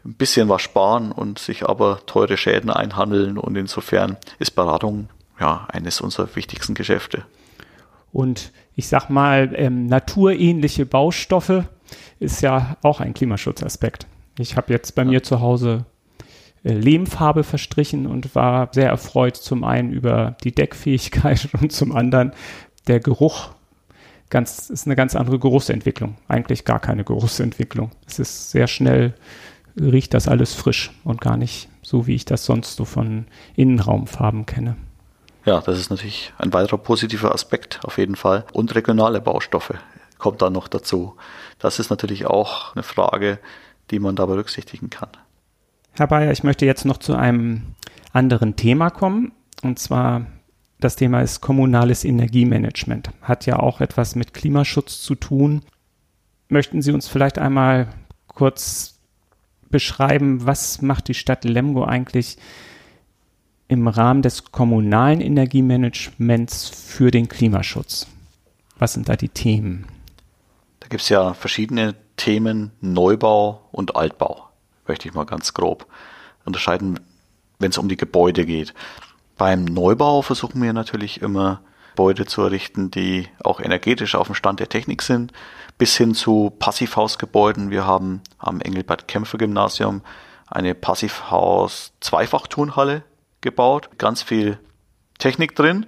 [0.05, 5.09] ein bisschen was sparen und sich aber teure Schäden einhandeln und insofern ist Beratung
[5.41, 7.25] ja, eines unserer wichtigsten Geschäfte.
[8.13, 11.65] Und ich sag mal, ähm, naturähnliche Baustoffe
[12.19, 14.07] ist ja auch ein Klimaschutzaspekt.
[14.39, 15.09] Ich habe jetzt bei ja.
[15.09, 15.85] mir zu Hause
[16.63, 22.33] äh, Lehmfarbe verstrichen und war sehr erfreut zum einen über die Deckfähigkeit und zum anderen
[22.87, 23.51] der Geruch.
[24.29, 26.17] Ganz, ist eine ganz andere Geruchsentwicklung.
[26.29, 27.91] Eigentlich gar keine Geruchsentwicklung.
[28.07, 29.15] Es ist sehr schnell,
[29.81, 33.27] riecht das alles frisch und gar nicht so, wie ich das sonst so von
[33.57, 34.77] Innenraumfarben kenne.
[35.45, 38.45] Ja, das ist natürlich ein weiterer positiver Aspekt auf jeden Fall.
[38.53, 39.75] Und regionale Baustoffe
[40.19, 41.17] kommt dann noch dazu.
[41.59, 43.39] Das ist natürlich auch eine Frage,
[43.91, 45.09] die man da berücksichtigen kann.
[45.93, 47.75] Herr Bayer, ich möchte jetzt noch zu einem
[48.13, 49.33] anderen Thema kommen.
[49.63, 50.27] Und zwar
[50.79, 53.11] das Thema ist kommunales Energiemanagement.
[53.23, 55.63] Hat ja auch etwas mit Klimaschutz zu tun.
[56.49, 57.89] Möchten Sie uns vielleicht einmal
[58.29, 58.99] kurz
[59.69, 62.39] beschreiben, was macht die Stadt Lemgo eigentlich
[63.71, 68.09] im Rahmen des kommunalen Energiemanagements für den Klimaschutz?
[68.81, 69.87] Was sind da die Themen?
[70.81, 74.49] Da gibt es ja verschiedene Themen, Neubau und Altbau,
[74.89, 75.87] möchte ich mal ganz grob
[76.45, 76.99] unterscheiden,
[77.61, 78.75] wenn es um die Gebäude geht.
[79.39, 81.61] Beim Neubau versuchen wir natürlich immer
[81.93, 85.33] Gebäude zu errichten, die auch energetisch auf dem Stand der Technik sind,
[85.79, 87.71] bis hin zu Passivhausgebäuden.
[87.71, 90.03] Wir haben am Engelbert-Kämpfer-Gymnasium
[90.49, 93.05] eine Passivhaus-Zweifachturnhalle
[93.41, 94.59] gebaut, ganz viel
[95.19, 95.87] Technik drin.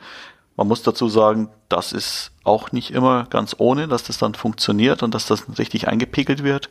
[0.57, 5.03] Man muss dazu sagen, das ist auch nicht immer ganz ohne, dass das dann funktioniert
[5.03, 6.69] und dass das richtig eingepegelt wird.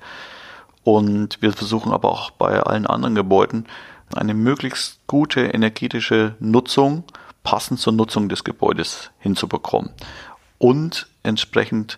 [0.83, 3.67] Und wir versuchen aber auch bei allen anderen Gebäuden
[4.13, 7.03] eine möglichst gute energetische Nutzung
[7.43, 9.91] passend zur Nutzung des Gebäudes hinzubekommen.
[10.57, 11.97] Und entsprechend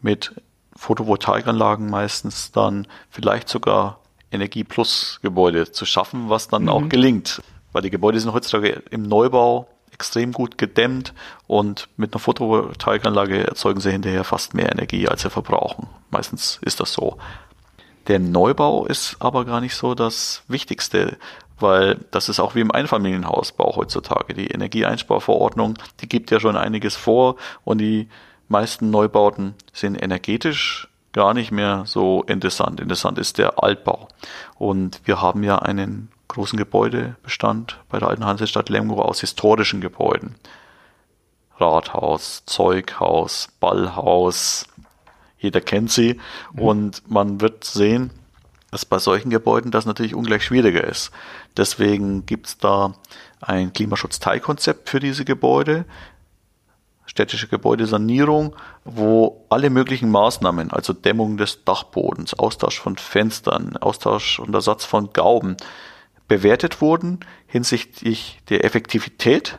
[0.00, 0.34] mit
[0.74, 4.00] Photovoltaikanlagen meistens dann vielleicht sogar
[4.32, 6.68] Energie-Plus-Gebäude zu schaffen, was dann mhm.
[6.68, 7.42] auch gelingt
[7.72, 11.12] weil die Gebäude sind heutzutage im Neubau extrem gut gedämmt
[11.46, 15.88] und mit einer Photovoltaikanlage erzeugen sie hinterher fast mehr Energie, als sie verbrauchen.
[16.10, 17.18] Meistens ist das so.
[18.08, 21.18] Der Neubau ist aber gar nicht so das Wichtigste,
[21.60, 24.34] weil das ist auch wie im Einfamilienhausbau heutzutage.
[24.34, 28.08] Die Energieeinsparverordnung, die gibt ja schon einiges vor und die
[28.48, 32.80] meisten Neubauten sind energetisch gar nicht mehr so interessant.
[32.80, 34.08] Interessant ist der Altbau.
[34.58, 40.34] Und wir haben ja einen großen Gebäudebestand bei der alten Hansestadt Lemgo aus historischen Gebäuden.
[41.58, 44.66] Rathaus, Zeughaus, Ballhaus,
[45.38, 46.20] jeder kennt sie.
[46.52, 46.58] Mhm.
[46.60, 48.10] Und man wird sehen,
[48.70, 51.10] dass bei solchen Gebäuden das natürlich ungleich schwieriger ist.
[51.56, 52.94] Deswegen gibt es da
[53.40, 55.84] ein Klimaschutzteilkonzept für diese Gebäude,
[57.04, 64.54] städtische Gebäudesanierung, wo alle möglichen Maßnahmen, also Dämmung des Dachbodens, Austausch von Fenstern, Austausch und
[64.54, 65.56] Ersatz von Gauben,
[66.32, 69.58] bewertet wurden hinsichtlich der Effektivität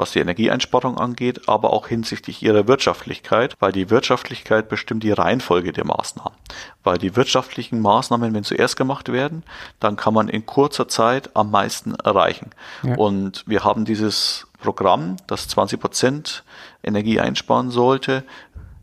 [0.00, 5.72] was die Energieeinsparung angeht, aber auch hinsichtlich ihrer Wirtschaftlichkeit, weil die Wirtschaftlichkeit bestimmt die Reihenfolge
[5.72, 6.38] der Maßnahmen.
[6.82, 9.44] Weil die wirtschaftlichen Maßnahmen, wenn zuerst gemacht werden,
[9.78, 12.50] dann kann man in kurzer Zeit am meisten erreichen.
[12.82, 12.94] Ja.
[12.94, 16.44] Und wir haben dieses Programm, das 20 Prozent
[16.82, 18.24] Energie einsparen sollte,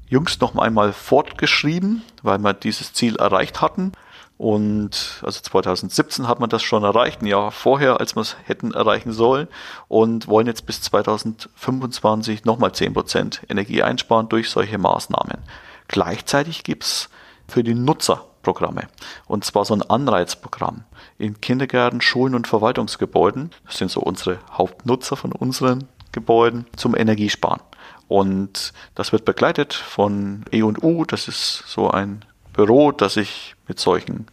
[0.08, 3.92] jüngst noch einmal fortgeschrieben, weil wir dieses Ziel erreicht hatten.
[4.38, 8.72] Und also 2017 hat man das schon erreicht, ein Jahr vorher, als wir es hätten
[8.72, 9.48] erreichen sollen
[9.88, 15.40] und wollen jetzt bis 2025 nochmal 10% Energie einsparen durch solche Maßnahmen.
[15.88, 17.10] Gleichzeitig gibt's
[17.48, 18.88] für die Nutzer Programme.
[19.26, 20.86] Und zwar so ein Anreizprogramm
[21.18, 23.52] in Kindergärten, Schulen und Verwaltungsgebäuden.
[23.66, 27.62] Das sind so unsere Hauptnutzer von unseren Gebäuden zum Energiesparen.
[28.08, 32.24] Und das wird begleitet von E&U, das ist so ein
[32.58, 34.28] Büro, das sich mit solchen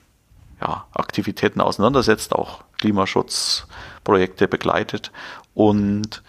[0.60, 5.12] ja, Aktivitäten auseinandersetzt, auch Klimaschutzprojekte begleitet.
[5.54, 6.22] Und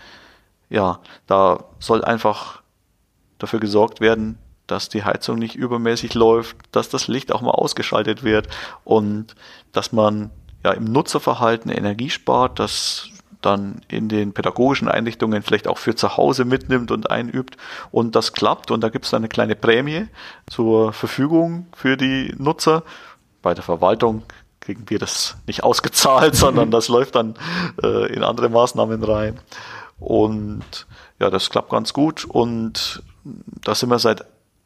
[0.69, 2.61] ja, da soll einfach
[3.39, 4.37] dafür gesorgt werden,
[4.67, 8.49] dass die Heizung nicht übermäßig läuft, dass das Licht auch mal ausgeschaltet wird
[8.83, 9.35] und
[9.71, 10.31] dass man
[10.63, 13.09] ja im Nutzerverhalten Energie spart, dass
[13.45, 17.57] dann in den pädagogischen Einrichtungen vielleicht auch für zu Hause mitnimmt und einübt
[17.91, 20.07] und das klappt und da gibt es eine kleine Prämie
[20.47, 22.83] zur Verfügung für die Nutzer.
[23.41, 24.23] Bei der Verwaltung
[24.59, 27.35] kriegen wir das nicht ausgezahlt, sondern das läuft dann
[27.81, 29.39] äh, in andere Maßnahmen rein.
[29.99, 30.87] Und
[31.19, 33.03] ja, das klappt ganz gut und
[33.63, 34.25] da sind wir seit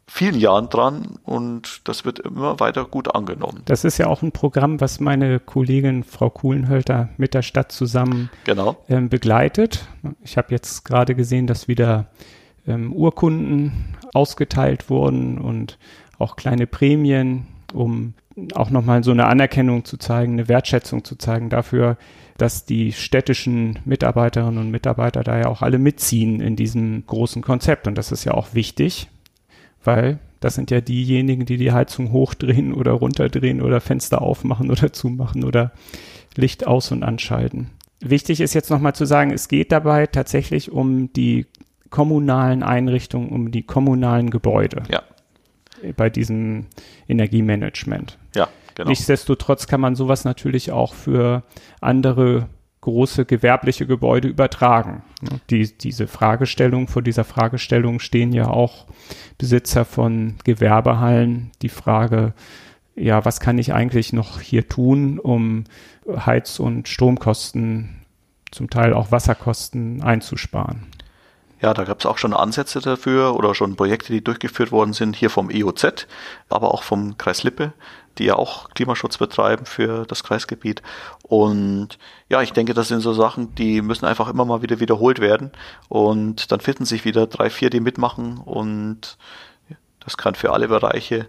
[0.10, 3.62] vielen Jahren dran und das wird immer weiter gut angenommen.
[3.66, 8.30] Das ist ja auch ein Programm, was meine Kollegin Frau Kuhlenhölter mit der Stadt zusammen
[8.44, 8.78] genau.
[8.90, 9.88] ähm, begleitet.
[10.24, 12.08] Ich habe jetzt gerade gesehen, dass wieder
[12.68, 15.78] ähm, Urkunden ausgeteilt wurden und
[16.18, 18.14] auch kleine Prämien, um
[18.56, 21.98] auch nochmal so eine Anerkennung zu zeigen, eine Wertschätzung zu zeigen dafür,
[22.38, 27.88] dass die städtischen Mitarbeiterinnen und Mitarbeiter da ja auch alle mitziehen in diesem großen Konzept.
[27.88, 29.10] Und das ist ja auch wichtig,
[29.84, 34.94] weil das sind ja diejenigen, die die Heizung hochdrehen oder runterdrehen oder Fenster aufmachen oder
[34.94, 35.72] zumachen oder
[36.36, 37.72] Licht aus- und anschalten.
[38.02, 41.48] Wichtig ist jetzt nochmal zu sagen, es geht dabei tatsächlich um die
[41.90, 44.84] kommunalen Einrichtungen, um die kommunalen Gebäude.
[44.90, 45.04] Ja.
[45.96, 46.68] Bei diesem
[47.08, 48.18] Energiemanagement.
[48.36, 48.90] Ja, genau.
[48.90, 51.44] Nichtsdestotrotz kann man sowas natürlich auch für
[51.82, 52.48] andere
[52.82, 55.04] große gewerbliche Gebäude übertragen.
[55.50, 58.86] Die, diese Fragestellung, vor dieser Fragestellung stehen ja auch
[59.38, 61.52] Besitzer von Gewerbehallen.
[61.62, 62.34] Die Frage,
[62.96, 65.66] ja, was kann ich eigentlich noch hier tun, um
[66.08, 67.96] Heiz- und Stromkosten,
[68.52, 70.88] zum Teil auch Wasserkosten einzusparen?
[71.62, 75.16] Ja, da gab es auch schon Ansätze dafür oder schon Projekte, die durchgeführt worden sind,
[75.16, 76.08] hier vom EOZ,
[76.48, 77.74] aber auch vom Kreis Lippe,
[78.20, 80.82] die ja auch Klimaschutz betreiben für das Kreisgebiet.
[81.24, 81.98] Und
[82.28, 85.52] ja, ich denke, das sind so Sachen, die müssen einfach immer mal wieder wiederholt werden.
[85.88, 88.38] Und dann finden sich wieder drei, vier, die mitmachen.
[88.38, 89.18] Und
[90.02, 91.28] das kann für alle Bereiche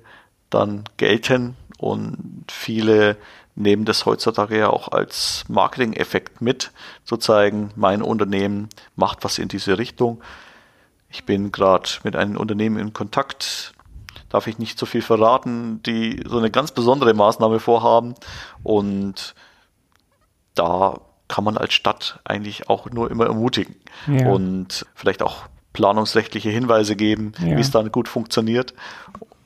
[0.50, 1.56] dann gelten.
[1.78, 3.16] Und viele
[3.54, 6.72] nehmen das heutzutage ja auch als Marketing-Effekt mit,
[7.04, 10.22] zu zeigen, mein Unternehmen macht was in diese Richtung.
[11.08, 13.72] Ich bin gerade mit einem Unternehmen in Kontakt,
[14.30, 18.14] darf ich nicht so viel verraten, die so eine ganz besondere Maßnahme vorhaben.
[18.62, 19.34] Und
[20.54, 23.76] da kann man als Stadt eigentlich auch nur immer ermutigen
[24.06, 24.30] ja.
[24.30, 27.56] und vielleicht auch planungsrechtliche Hinweise geben, ja.
[27.56, 28.74] wie es dann gut funktioniert.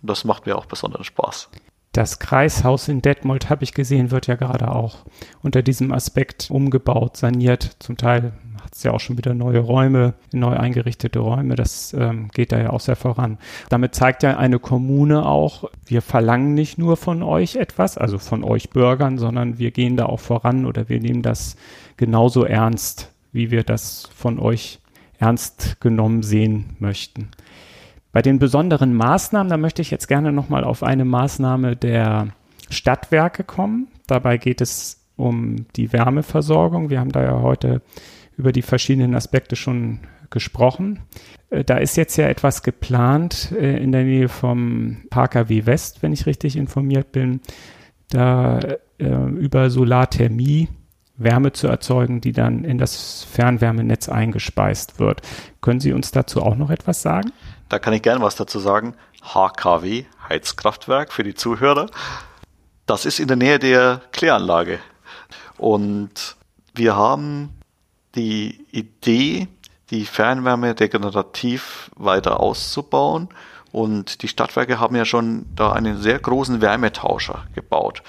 [0.02, 1.48] Das macht mir auch besonderen Spaß.
[1.94, 5.04] Das Kreishaus in Detmold, habe ich gesehen, wird ja gerade auch
[5.44, 7.76] unter diesem Aspekt umgebaut, saniert.
[7.78, 11.54] Zum Teil hat es ja auch schon wieder neue Räume, neu eingerichtete Räume.
[11.54, 13.38] Das ähm, geht da ja auch sehr voran.
[13.68, 18.42] Damit zeigt ja eine Kommune auch, wir verlangen nicht nur von euch etwas, also von
[18.42, 21.54] euch Bürgern, sondern wir gehen da auch voran oder wir nehmen das
[21.96, 24.80] genauso ernst, wie wir das von euch
[25.20, 27.28] ernst genommen sehen möchten.
[28.14, 32.28] Bei den besonderen Maßnahmen, da möchte ich jetzt gerne nochmal auf eine Maßnahme der
[32.70, 33.88] Stadtwerke kommen.
[34.06, 36.90] Dabei geht es um die Wärmeversorgung.
[36.90, 37.82] Wir haben da ja heute
[38.36, 39.98] über die verschiedenen Aspekte schon
[40.30, 41.00] gesprochen.
[41.50, 46.12] Äh, da ist jetzt ja etwas geplant äh, in der Nähe vom PKW West, wenn
[46.12, 47.40] ich richtig informiert bin,
[48.10, 48.76] da äh,
[49.08, 50.68] über Solarthermie
[51.16, 55.22] Wärme zu erzeugen, die dann in das Fernwärmenetz eingespeist wird.
[55.60, 57.32] Können Sie uns dazu auch noch etwas sagen?
[57.68, 58.94] Da kann ich gerne was dazu sagen.
[59.22, 61.86] HKW, Heizkraftwerk für die Zuhörer.
[62.86, 64.78] Das ist in der Nähe der Kläranlage.
[65.56, 66.36] Und
[66.74, 67.54] wir haben
[68.14, 69.48] die Idee,
[69.90, 73.28] die Fernwärme regenerativ weiter auszubauen.
[73.72, 78.02] Und die Stadtwerke haben ja schon da einen sehr großen Wärmetauscher gebaut.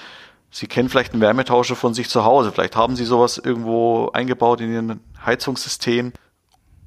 [0.50, 2.52] Sie kennen vielleicht einen Wärmetauscher von sich zu Hause.
[2.52, 6.12] Vielleicht haben Sie sowas irgendwo eingebaut in Ihrem Heizungssystem.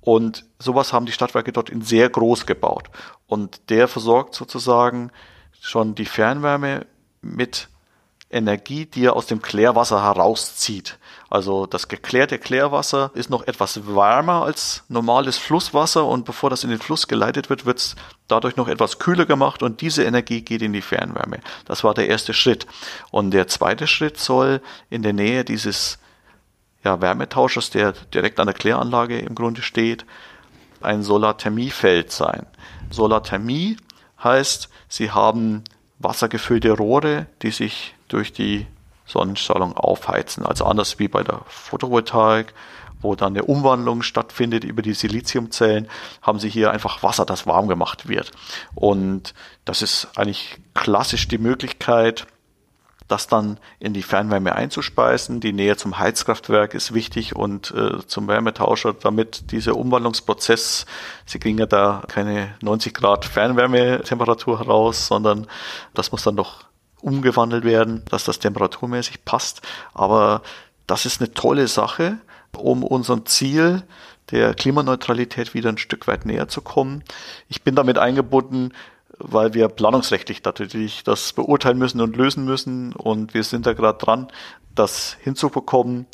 [0.01, 2.89] Und sowas haben die Stadtwerke dort in sehr groß gebaut.
[3.27, 5.11] Und der versorgt sozusagen
[5.59, 6.85] schon die Fernwärme
[7.21, 7.69] mit
[8.31, 10.99] Energie, die er aus dem Klärwasser herauszieht.
[11.29, 16.69] Also das geklärte Klärwasser ist noch etwas wärmer als normales Flusswasser und bevor das in
[16.69, 17.95] den Fluss geleitet wird, wird es
[18.27, 21.39] dadurch noch etwas kühler gemacht und diese Energie geht in die Fernwärme.
[21.65, 22.67] Das war der erste Schritt.
[23.09, 25.97] Und der zweite Schritt soll in der Nähe dieses
[26.83, 30.05] ja, Wärmetauschers, der direkt an der Kläranlage im Grunde steht,
[30.81, 32.45] ein Solarthermiefeld sein.
[32.89, 33.77] Solarthermie
[34.23, 35.63] heißt, sie haben
[35.99, 38.65] wassergefüllte Rohre, die sich durch die
[39.05, 40.45] Sonnenstrahlung aufheizen.
[40.45, 42.53] Also anders wie bei der Photovoltaik,
[43.01, 45.89] wo dann eine Umwandlung stattfindet über die Siliziumzellen,
[46.21, 48.31] haben sie hier einfach Wasser, das warm gemacht wird.
[48.75, 49.33] Und
[49.65, 52.27] das ist eigentlich klassisch die Möglichkeit,
[53.09, 55.41] das dann in die Fernwärme einzuspeisen.
[55.41, 60.85] Die Nähe zum Heizkraftwerk ist wichtig und äh, zum Wärmetauscher, damit dieser Umwandlungsprozess,
[61.25, 65.47] Sie kriegen ja da keine 90 Grad Fernwärmetemperatur heraus, sondern
[65.93, 66.63] das muss dann noch
[67.01, 69.61] umgewandelt werden, dass das temperaturmäßig passt.
[69.93, 70.41] Aber
[70.87, 72.17] das ist eine tolle Sache,
[72.55, 73.83] um unserem Ziel
[74.31, 77.03] der Klimaneutralität wieder ein Stück weit näher zu kommen.
[77.47, 78.73] Ich bin damit eingebunden,
[79.19, 82.93] weil wir planungsrechtlich natürlich das beurteilen müssen und lösen müssen.
[82.93, 84.27] Und wir sind da gerade dran,
[84.73, 86.07] das hinzubekommen.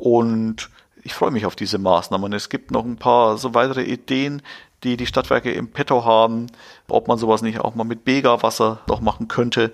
[0.00, 0.68] Und
[1.02, 2.32] ich freue mich auf diese Maßnahmen.
[2.32, 4.42] Es gibt noch ein paar so weitere Ideen,
[4.84, 6.46] die die Stadtwerke im Petto haben,
[6.88, 9.72] ob man sowas nicht auch mal mit Bega-Wasser noch machen könnte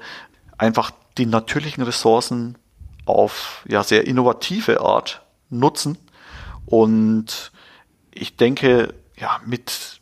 [0.58, 2.56] einfach die natürlichen Ressourcen
[3.06, 5.98] auf ja sehr innovative Art nutzen.
[6.66, 7.52] Und
[8.12, 10.00] ich denke, ja, mit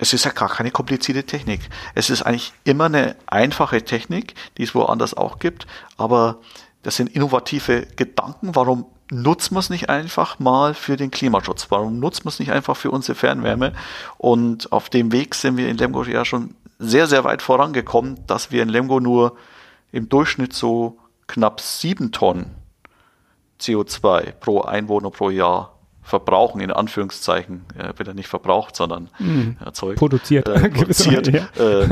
[0.00, 1.60] es ist ja gar keine komplizierte Technik.
[1.94, 6.38] Es ist eigentlich immer eine einfache Technik, die es woanders auch gibt, aber
[6.82, 8.54] das sind innovative Gedanken.
[8.54, 11.66] Warum nutzt man es nicht einfach mal für den Klimaschutz?
[11.70, 13.72] Warum nutzt man es nicht einfach für unsere Fernwärme?
[14.16, 18.52] Und auf dem Weg sind wir in Lemgo ja schon sehr, sehr weit vorangekommen, dass
[18.52, 19.36] wir in Lemgo nur
[19.90, 22.54] im Durchschnitt so knapp sieben Tonnen
[23.60, 25.77] CO2 pro Einwohner pro Jahr
[26.08, 29.62] verbrauchen, in Anführungszeichen, äh, wird er nicht verbraucht, sondern mm.
[29.64, 29.98] erzeugt.
[29.98, 30.48] Produziert.
[30.48, 31.48] Äh, produziert ja.
[31.56, 31.88] äh,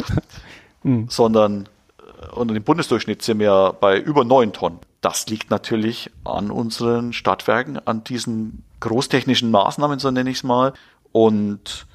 [0.82, 1.08] mm.
[1.08, 4.78] Sondern äh, unter dem Bundesdurchschnitt sind wir bei über neun Tonnen.
[5.02, 10.72] Das liegt natürlich an unseren Stadtwerken, an diesen großtechnischen Maßnahmen, so nenne ich es mal.
[11.12, 11.86] Und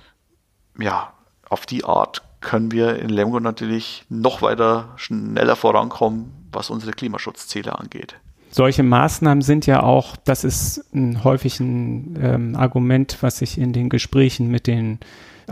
[0.79, 1.13] ja,
[1.49, 7.77] auf die Art können wir in Lemgo natürlich noch weiter schneller vorankommen, was unsere Klimaschutzziele
[7.77, 8.15] angeht.
[8.51, 13.71] Solche Maßnahmen sind ja auch, das ist ein häufig ein ähm, Argument, was ich in
[13.71, 14.99] den Gesprächen mit den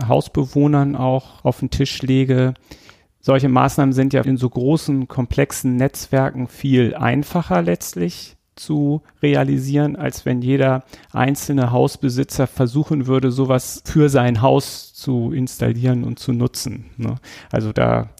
[0.06, 2.52] Hausbewohnern auch auf den Tisch lege.
[3.20, 10.26] Solche Maßnahmen sind ja in so großen, komplexen Netzwerken viel einfacher letztlich zu realisieren, als
[10.26, 16.90] wenn jeder einzelne Hausbesitzer versuchen würde, sowas für sein Haus zu installieren und zu nutzen.
[16.98, 17.14] Ne?
[17.50, 18.10] Also da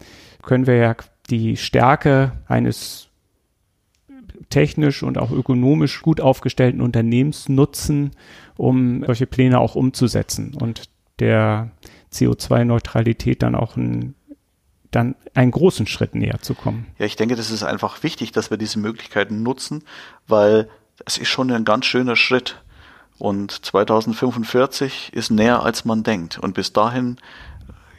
[0.42, 0.96] können wir ja
[1.28, 3.09] die Stärke eines
[4.48, 8.12] technisch und auch ökonomisch gut aufgestellten Unternehmens nutzen,
[8.56, 10.88] um solche Pläne auch umzusetzen und
[11.18, 11.70] der
[12.12, 14.14] CO2-Neutralität dann auch ein
[14.90, 16.86] dann einen großen Schritt näher zu kommen.
[16.98, 19.84] Ja, ich denke, das ist einfach wichtig, dass wir diese Möglichkeiten nutzen,
[20.26, 20.68] weil
[21.06, 22.62] es ist schon ein ganz schöner Schritt.
[23.18, 26.38] Und 2045 ist näher, als man denkt.
[26.38, 27.18] Und bis dahin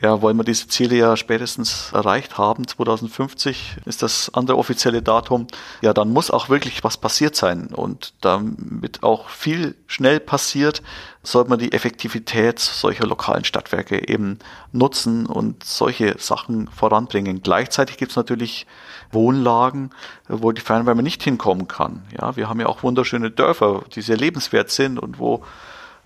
[0.02, 2.68] ja, wollen wir diese Ziele ja spätestens erreicht haben.
[2.68, 5.46] 2050 ist das andere offizielle Datum.
[5.82, 7.68] Ja, dann muss auch wirklich was passiert sein.
[7.68, 10.82] Und damit auch viel schnell passiert,
[11.22, 14.40] sollte man die Effektivität solcher lokalen Stadtwerke eben
[14.72, 17.44] nutzen und solche Sachen voranbringen.
[17.44, 18.66] Gleichzeitig gibt es natürlich
[19.12, 19.92] Wohnlagen,
[20.28, 22.02] wo die Fernwärme nicht hinkommen kann.
[22.20, 25.44] Ja, wir haben ja auch wunderschöne Dörfer, die sehr lebenswert sind und wo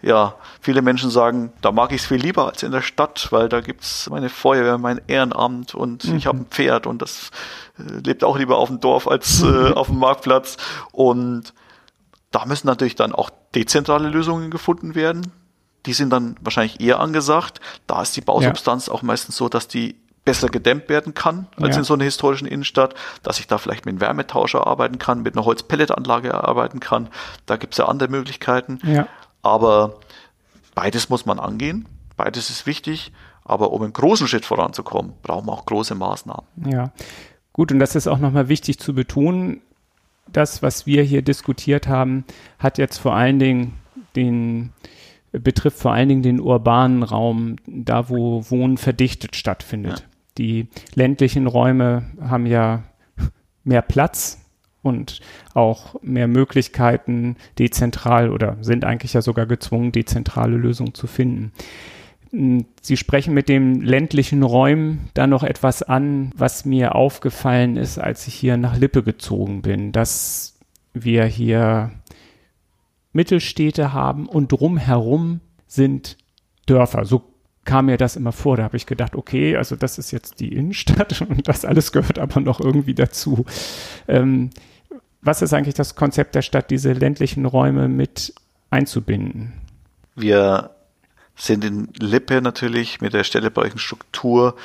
[0.01, 3.49] ja, viele Menschen sagen, da mag ich es viel lieber als in der Stadt, weil
[3.49, 6.17] da gibt es meine Feuerwehr, mein Ehrenamt und mhm.
[6.17, 7.31] ich habe ein Pferd und das
[7.79, 10.57] äh, lebt auch lieber auf dem Dorf als äh, auf dem Marktplatz.
[10.91, 11.53] Und
[12.31, 15.31] da müssen natürlich dann auch dezentrale Lösungen gefunden werden.
[15.85, 17.61] Die sind dann wahrscheinlich eher angesagt.
[17.87, 18.93] Da ist die Bausubstanz ja.
[18.93, 21.79] auch meistens so, dass die besser gedämmt werden kann als ja.
[21.79, 25.35] in so einer historischen Innenstadt, dass ich da vielleicht mit einem Wärmetauscher arbeiten kann, mit
[25.35, 27.09] einer Holzpelletanlage arbeiten kann.
[27.45, 28.79] Da gibt es ja andere Möglichkeiten.
[28.83, 29.07] Ja.
[29.45, 29.99] Aber
[30.73, 31.87] beides muss man angehen.
[32.17, 33.11] Beides ist wichtig.
[33.43, 36.45] Aber um einen großen Schritt voranzukommen, brauchen wir auch große Maßnahmen.
[36.65, 36.91] Ja,
[37.53, 37.71] gut.
[37.71, 39.61] Und das ist auch nochmal wichtig zu betonen.
[40.27, 42.25] Das, was wir hier diskutiert haben,
[42.57, 43.77] hat jetzt vor allen Dingen
[44.15, 44.73] den
[45.31, 49.99] betrifft vor allen Dingen den urbanen Raum, da wo Wohnen verdichtet stattfindet.
[49.99, 50.05] Ja.
[50.39, 52.83] Die ländlichen Räume haben ja
[53.63, 54.44] mehr Platz
[54.85, 55.19] und
[55.53, 61.51] auch mehr Möglichkeiten, dezentral oder sind eigentlich ja sogar gezwungen, dezentrale Lösungen zu finden.
[62.31, 67.97] Hm, Sie sprechen mit den ländlichen Räumen da noch etwas an, was mir aufgefallen ist,
[67.97, 70.59] als ich hier nach Lippe gezogen bin, dass
[70.93, 71.91] wir hier
[73.11, 76.17] Mittelstädte haben und drumherum sind
[76.67, 77.05] Dörfer.
[77.05, 77.23] So
[77.65, 78.57] kam mir das immer vor.
[78.57, 82.19] Da habe ich gedacht, okay, also das ist jetzt die Innenstadt und das alles gehört
[82.19, 83.45] aber noch irgendwie dazu.
[84.07, 84.51] Ähm,
[85.25, 88.33] was ist eigentlich das Konzept der Stadt, diese ländlichen Räume mit
[88.69, 89.53] einzubinden?
[90.15, 90.69] Wir
[91.35, 94.55] sind in Lippe natürlich mit der städtebaulichen Struktur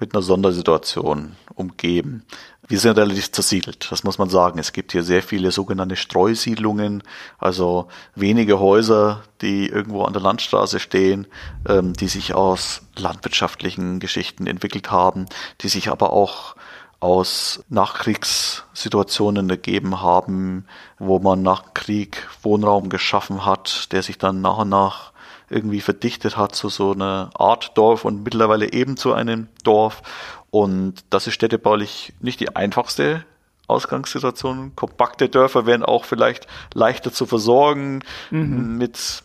[0.00, 2.24] mit einer Sondersituation umgeben.
[2.66, 4.58] Wir sind relativ zersiedelt, das muss man sagen.
[4.58, 7.02] Es gibt hier sehr viele sogenannte Streusiedlungen,
[7.38, 11.26] also wenige Häuser, die irgendwo an der Landstraße stehen,
[11.68, 15.26] ähm, die sich aus landwirtschaftlichen Geschichten entwickelt haben,
[15.60, 16.56] die sich aber auch
[17.02, 20.66] aus Nachkriegssituationen ergeben haben,
[21.00, 25.10] wo man nach Krieg Wohnraum geschaffen hat, der sich dann nach und nach
[25.50, 30.02] irgendwie verdichtet hat zu so einer Art Dorf und mittlerweile eben zu einem Dorf.
[30.50, 33.24] Und das ist städtebaulich nicht die einfachste
[33.66, 34.76] Ausgangssituation.
[34.76, 38.78] Kompakte Dörfer werden auch vielleicht leichter zu versorgen mhm.
[38.78, 39.24] mit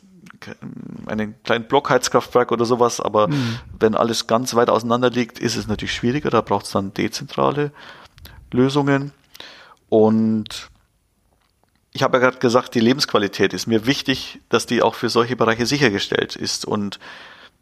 [1.06, 3.60] einem kleinen Blockheizkraftwerk oder sowas, aber mhm.
[3.80, 6.30] wenn alles ganz weit auseinander liegt, ist es natürlich schwieriger.
[6.30, 7.72] Da braucht es dann dezentrale
[8.52, 9.12] Lösungen.
[9.90, 10.70] Und
[11.94, 15.36] ich habe ja gerade gesagt, die Lebensqualität ist mir wichtig, dass die auch für solche
[15.36, 16.66] Bereiche sichergestellt ist.
[16.66, 17.00] Und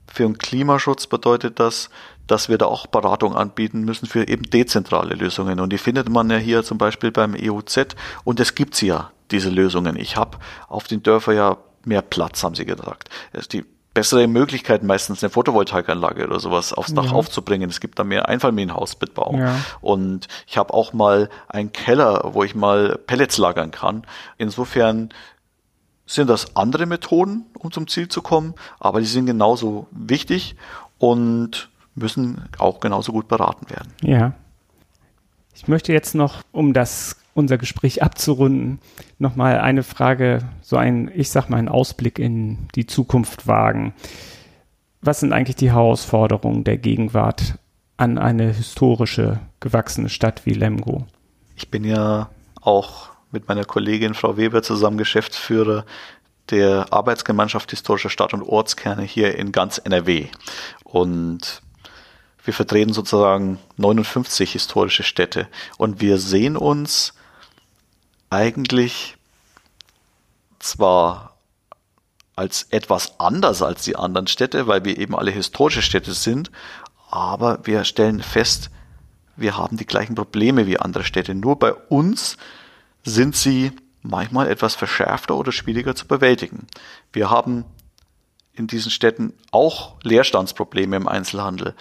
[0.08, 1.90] für den Klimaschutz bedeutet das,
[2.28, 5.60] dass wir da auch Beratung anbieten müssen für eben dezentrale Lösungen.
[5.60, 7.96] Und die findet man ja hier zum Beispiel beim EUZ.
[8.24, 9.96] Und es gibt ja, diese Lösungen.
[9.96, 13.10] Ich habe auf den Dörfern ja mehr Platz, haben sie gesagt.
[13.52, 13.64] Die
[13.96, 17.12] bessere Möglichkeiten, meistens eine Photovoltaikanlage oder sowas aufs Dach ja.
[17.14, 17.70] aufzubringen.
[17.70, 19.40] Es gibt da mehr Einfamilienhausbebauung.
[19.40, 19.56] Ja.
[19.82, 24.06] Und ich habe auch mal einen Keller, wo ich mal Pellets lagern kann.
[24.38, 25.10] Insofern
[26.06, 30.56] sind das andere Methoden, um zum Ziel zu kommen, aber die sind genauso wichtig
[30.98, 33.94] und müssen auch genauso gut beraten werden.
[34.02, 34.34] Ja.
[35.56, 38.80] Ich möchte jetzt noch, um das unser Gespräch abzurunden,
[39.20, 43.94] nochmal eine Frage, so ein, ich sag mal, einen Ausblick in die Zukunft wagen.
[45.02, 47.56] Was sind eigentlich die Herausforderungen der Gegenwart
[47.98, 51.06] an eine historische, gewachsene Stadt wie Lemgo?
[51.56, 52.30] Ich bin ja
[52.62, 55.86] auch mit meiner Kollegin Frau Weber zusammen Geschäftsführer
[56.50, 60.28] der Arbeitsgemeinschaft historischer Stadt- und Ortskerne hier in ganz NRW.
[60.84, 61.62] Und
[62.46, 65.48] wir vertreten sozusagen 59 historische Städte.
[65.78, 67.14] Und wir sehen uns
[68.30, 69.18] eigentlich
[70.60, 71.38] zwar
[72.36, 76.52] als etwas anders als die anderen Städte, weil wir eben alle historische Städte sind,
[77.10, 78.70] aber wir stellen fest,
[79.38, 81.34] wir haben die gleichen Probleme wie andere Städte.
[81.34, 82.38] Nur bei uns
[83.04, 83.72] sind sie
[84.02, 86.68] manchmal etwas verschärfter oder schwieriger zu bewältigen.
[87.12, 87.66] Wir haben
[88.54, 91.76] in diesen Städten auch Leerstandsprobleme im Einzelhandel.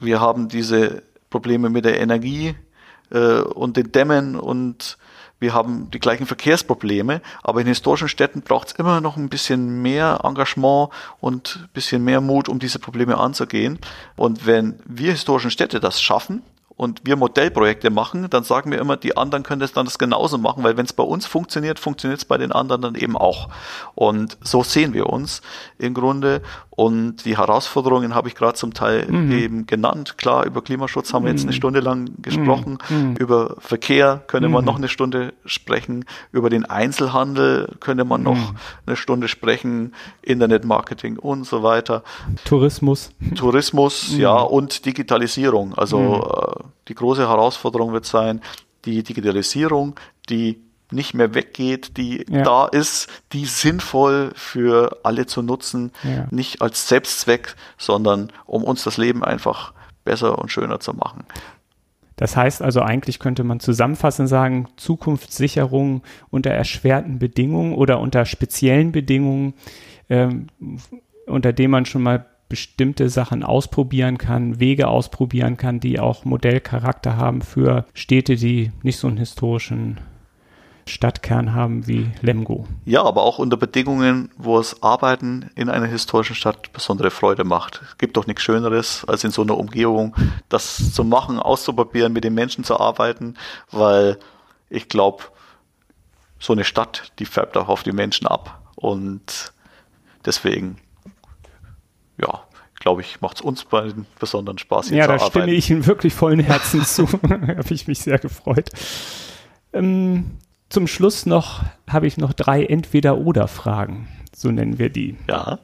[0.00, 2.54] Wir haben diese Probleme mit der Energie
[3.10, 4.98] äh, und den Dämmen und
[5.40, 9.82] wir haben die gleichen Verkehrsprobleme, aber in historischen Städten braucht es immer noch ein bisschen
[9.82, 10.90] mehr Engagement
[11.20, 13.78] und ein bisschen mehr Mut, um diese Probleme anzugehen.
[14.16, 16.42] Und wenn wir historischen Städte das schaffen,
[16.78, 20.38] und wir Modellprojekte machen, dann sagen wir immer, die anderen können das dann das genauso
[20.38, 23.48] machen, weil wenn es bei uns funktioniert, funktioniert es bei den anderen dann eben auch.
[23.96, 25.42] Und so sehen wir uns
[25.78, 26.40] im Grunde.
[26.78, 29.32] Und die Herausforderungen habe ich gerade zum Teil mhm.
[29.32, 30.16] eben genannt.
[30.16, 31.56] Klar, über Klimaschutz haben wir jetzt eine mhm.
[31.56, 32.78] Stunde lang gesprochen.
[32.88, 32.96] Mhm.
[32.96, 33.16] mhm.
[33.16, 34.66] Über Verkehr könnte man mhm.
[34.66, 36.04] noch eine Stunde sprechen.
[36.30, 38.56] Über den Einzelhandel könnte man noch mhm.
[38.86, 39.92] eine Stunde sprechen.
[40.22, 42.04] Internetmarketing und so weiter.
[42.44, 43.10] Tourismus.
[43.34, 45.74] Tourismus, ja, und Digitalisierung.
[45.74, 48.40] Also äh, die große Herausforderung wird sein,
[48.84, 49.96] die Digitalisierung,
[50.28, 52.42] die nicht mehr weggeht, die ja.
[52.42, 56.26] da ist, die sinnvoll für alle zu nutzen, ja.
[56.30, 59.72] nicht als Selbstzweck, sondern um uns das Leben einfach
[60.04, 61.24] besser und schöner zu machen.
[62.16, 68.90] Das heißt also, eigentlich könnte man zusammenfassend sagen, Zukunftssicherung unter erschwerten Bedingungen oder unter speziellen
[68.90, 69.54] Bedingungen,
[70.08, 70.48] ähm,
[71.26, 77.16] unter denen man schon mal bestimmte Sachen ausprobieren kann, Wege ausprobieren kann, die auch Modellcharakter
[77.16, 79.98] haben für Städte, die nicht so einen historischen
[80.88, 82.66] Stadtkern haben wie Lemgo.
[82.84, 87.80] Ja, aber auch unter Bedingungen, wo es Arbeiten in einer historischen Stadt besondere Freude macht.
[87.82, 90.14] Es gibt doch nichts Schöneres, als in so einer Umgebung
[90.48, 93.34] das zu machen, auszuprobieren, mit den Menschen zu arbeiten,
[93.70, 94.18] weil
[94.70, 95.24] ich glaube,
[96.38, 98.60] so eine Stadt, die färbt auch auf die Menschen ab.
[98.76, 99.52] Und
[100.24, 100.78] deswegen,
[102.16, 102.42] ja,
[102.78, 105.24] glaube ich, macht es uns beiden besonderen Spaß, hier ja, zu arbeiten.
[105.24, 107.08] Ja, da stimme ich Ihnen wirklich vollen Herzen zu.
[107.22, 108.70] Habe ich mich sehr gefreut.
[109.72, 114.08] Ähm, zum Schluss noch habe ich noch drei Entweder-Oder-Fragen.
[114.34, 115.16] So nennen wir die.
[115.28, 115.58] Ja.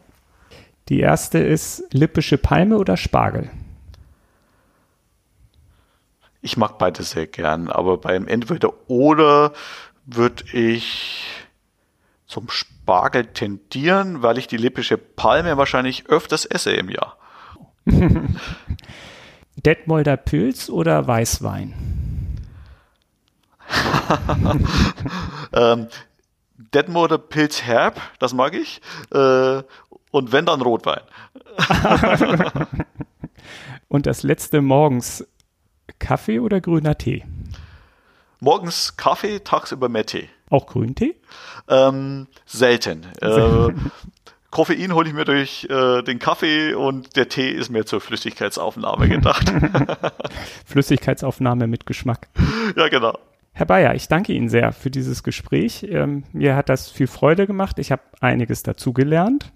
[0.89, 3.51] Die erste ist lippische Palme oder Spargel?
[6.43, 9.53] Ich mag beide sehr gern, aber beim Entweder-Oder
[10.05, 11.25] würde ich
[12.27, 17.17] zum Spargel tendieren, weil ich die lippische Palme wahrscheinlich öfters esse im Jahr.
[19.57, 22.04] Detmolder Pilz oder Weißwein?
[25.53, 25.89] ähm,
[26.57, 28.81] Detmolder Pilz herb, das mag ich.
[29.13, 29.63] Äh,
[30.11, 31.01] und wenn dann Rotwein.
[33.89, 35.27] und das letzte morgens
[35.99, 37.25] Kaffee oder grüner Tee?
[38.41, 40.29] Morgens Kaffee, tagsüber mehr Tee.
[40.51, 41.17] Auch Grüntee?
[41.69, 43.07] Ähm, selten.
[43.21, 43.73] Äh,
[44.51, 49.09] Koffein hole ich mir durch äh, den Kaffee und der Tee ist mir zur Flüssigkeitsaufnahme
[49.09, 49.53] gedacht.
[50.65, 52.29] Flüssigkeitsaufnahme mit Geschmack.
[52.77, 53.19] Ja, genau.
[53.57, 55.87] Herr Bayer, ich danke Ihnen sehr für dieses Gespräch.
[55.89, 57.79] Ähm, mir hat das viel Freude gemacht.
[57.79, 59.53] Ich habe einiges dazugelernt.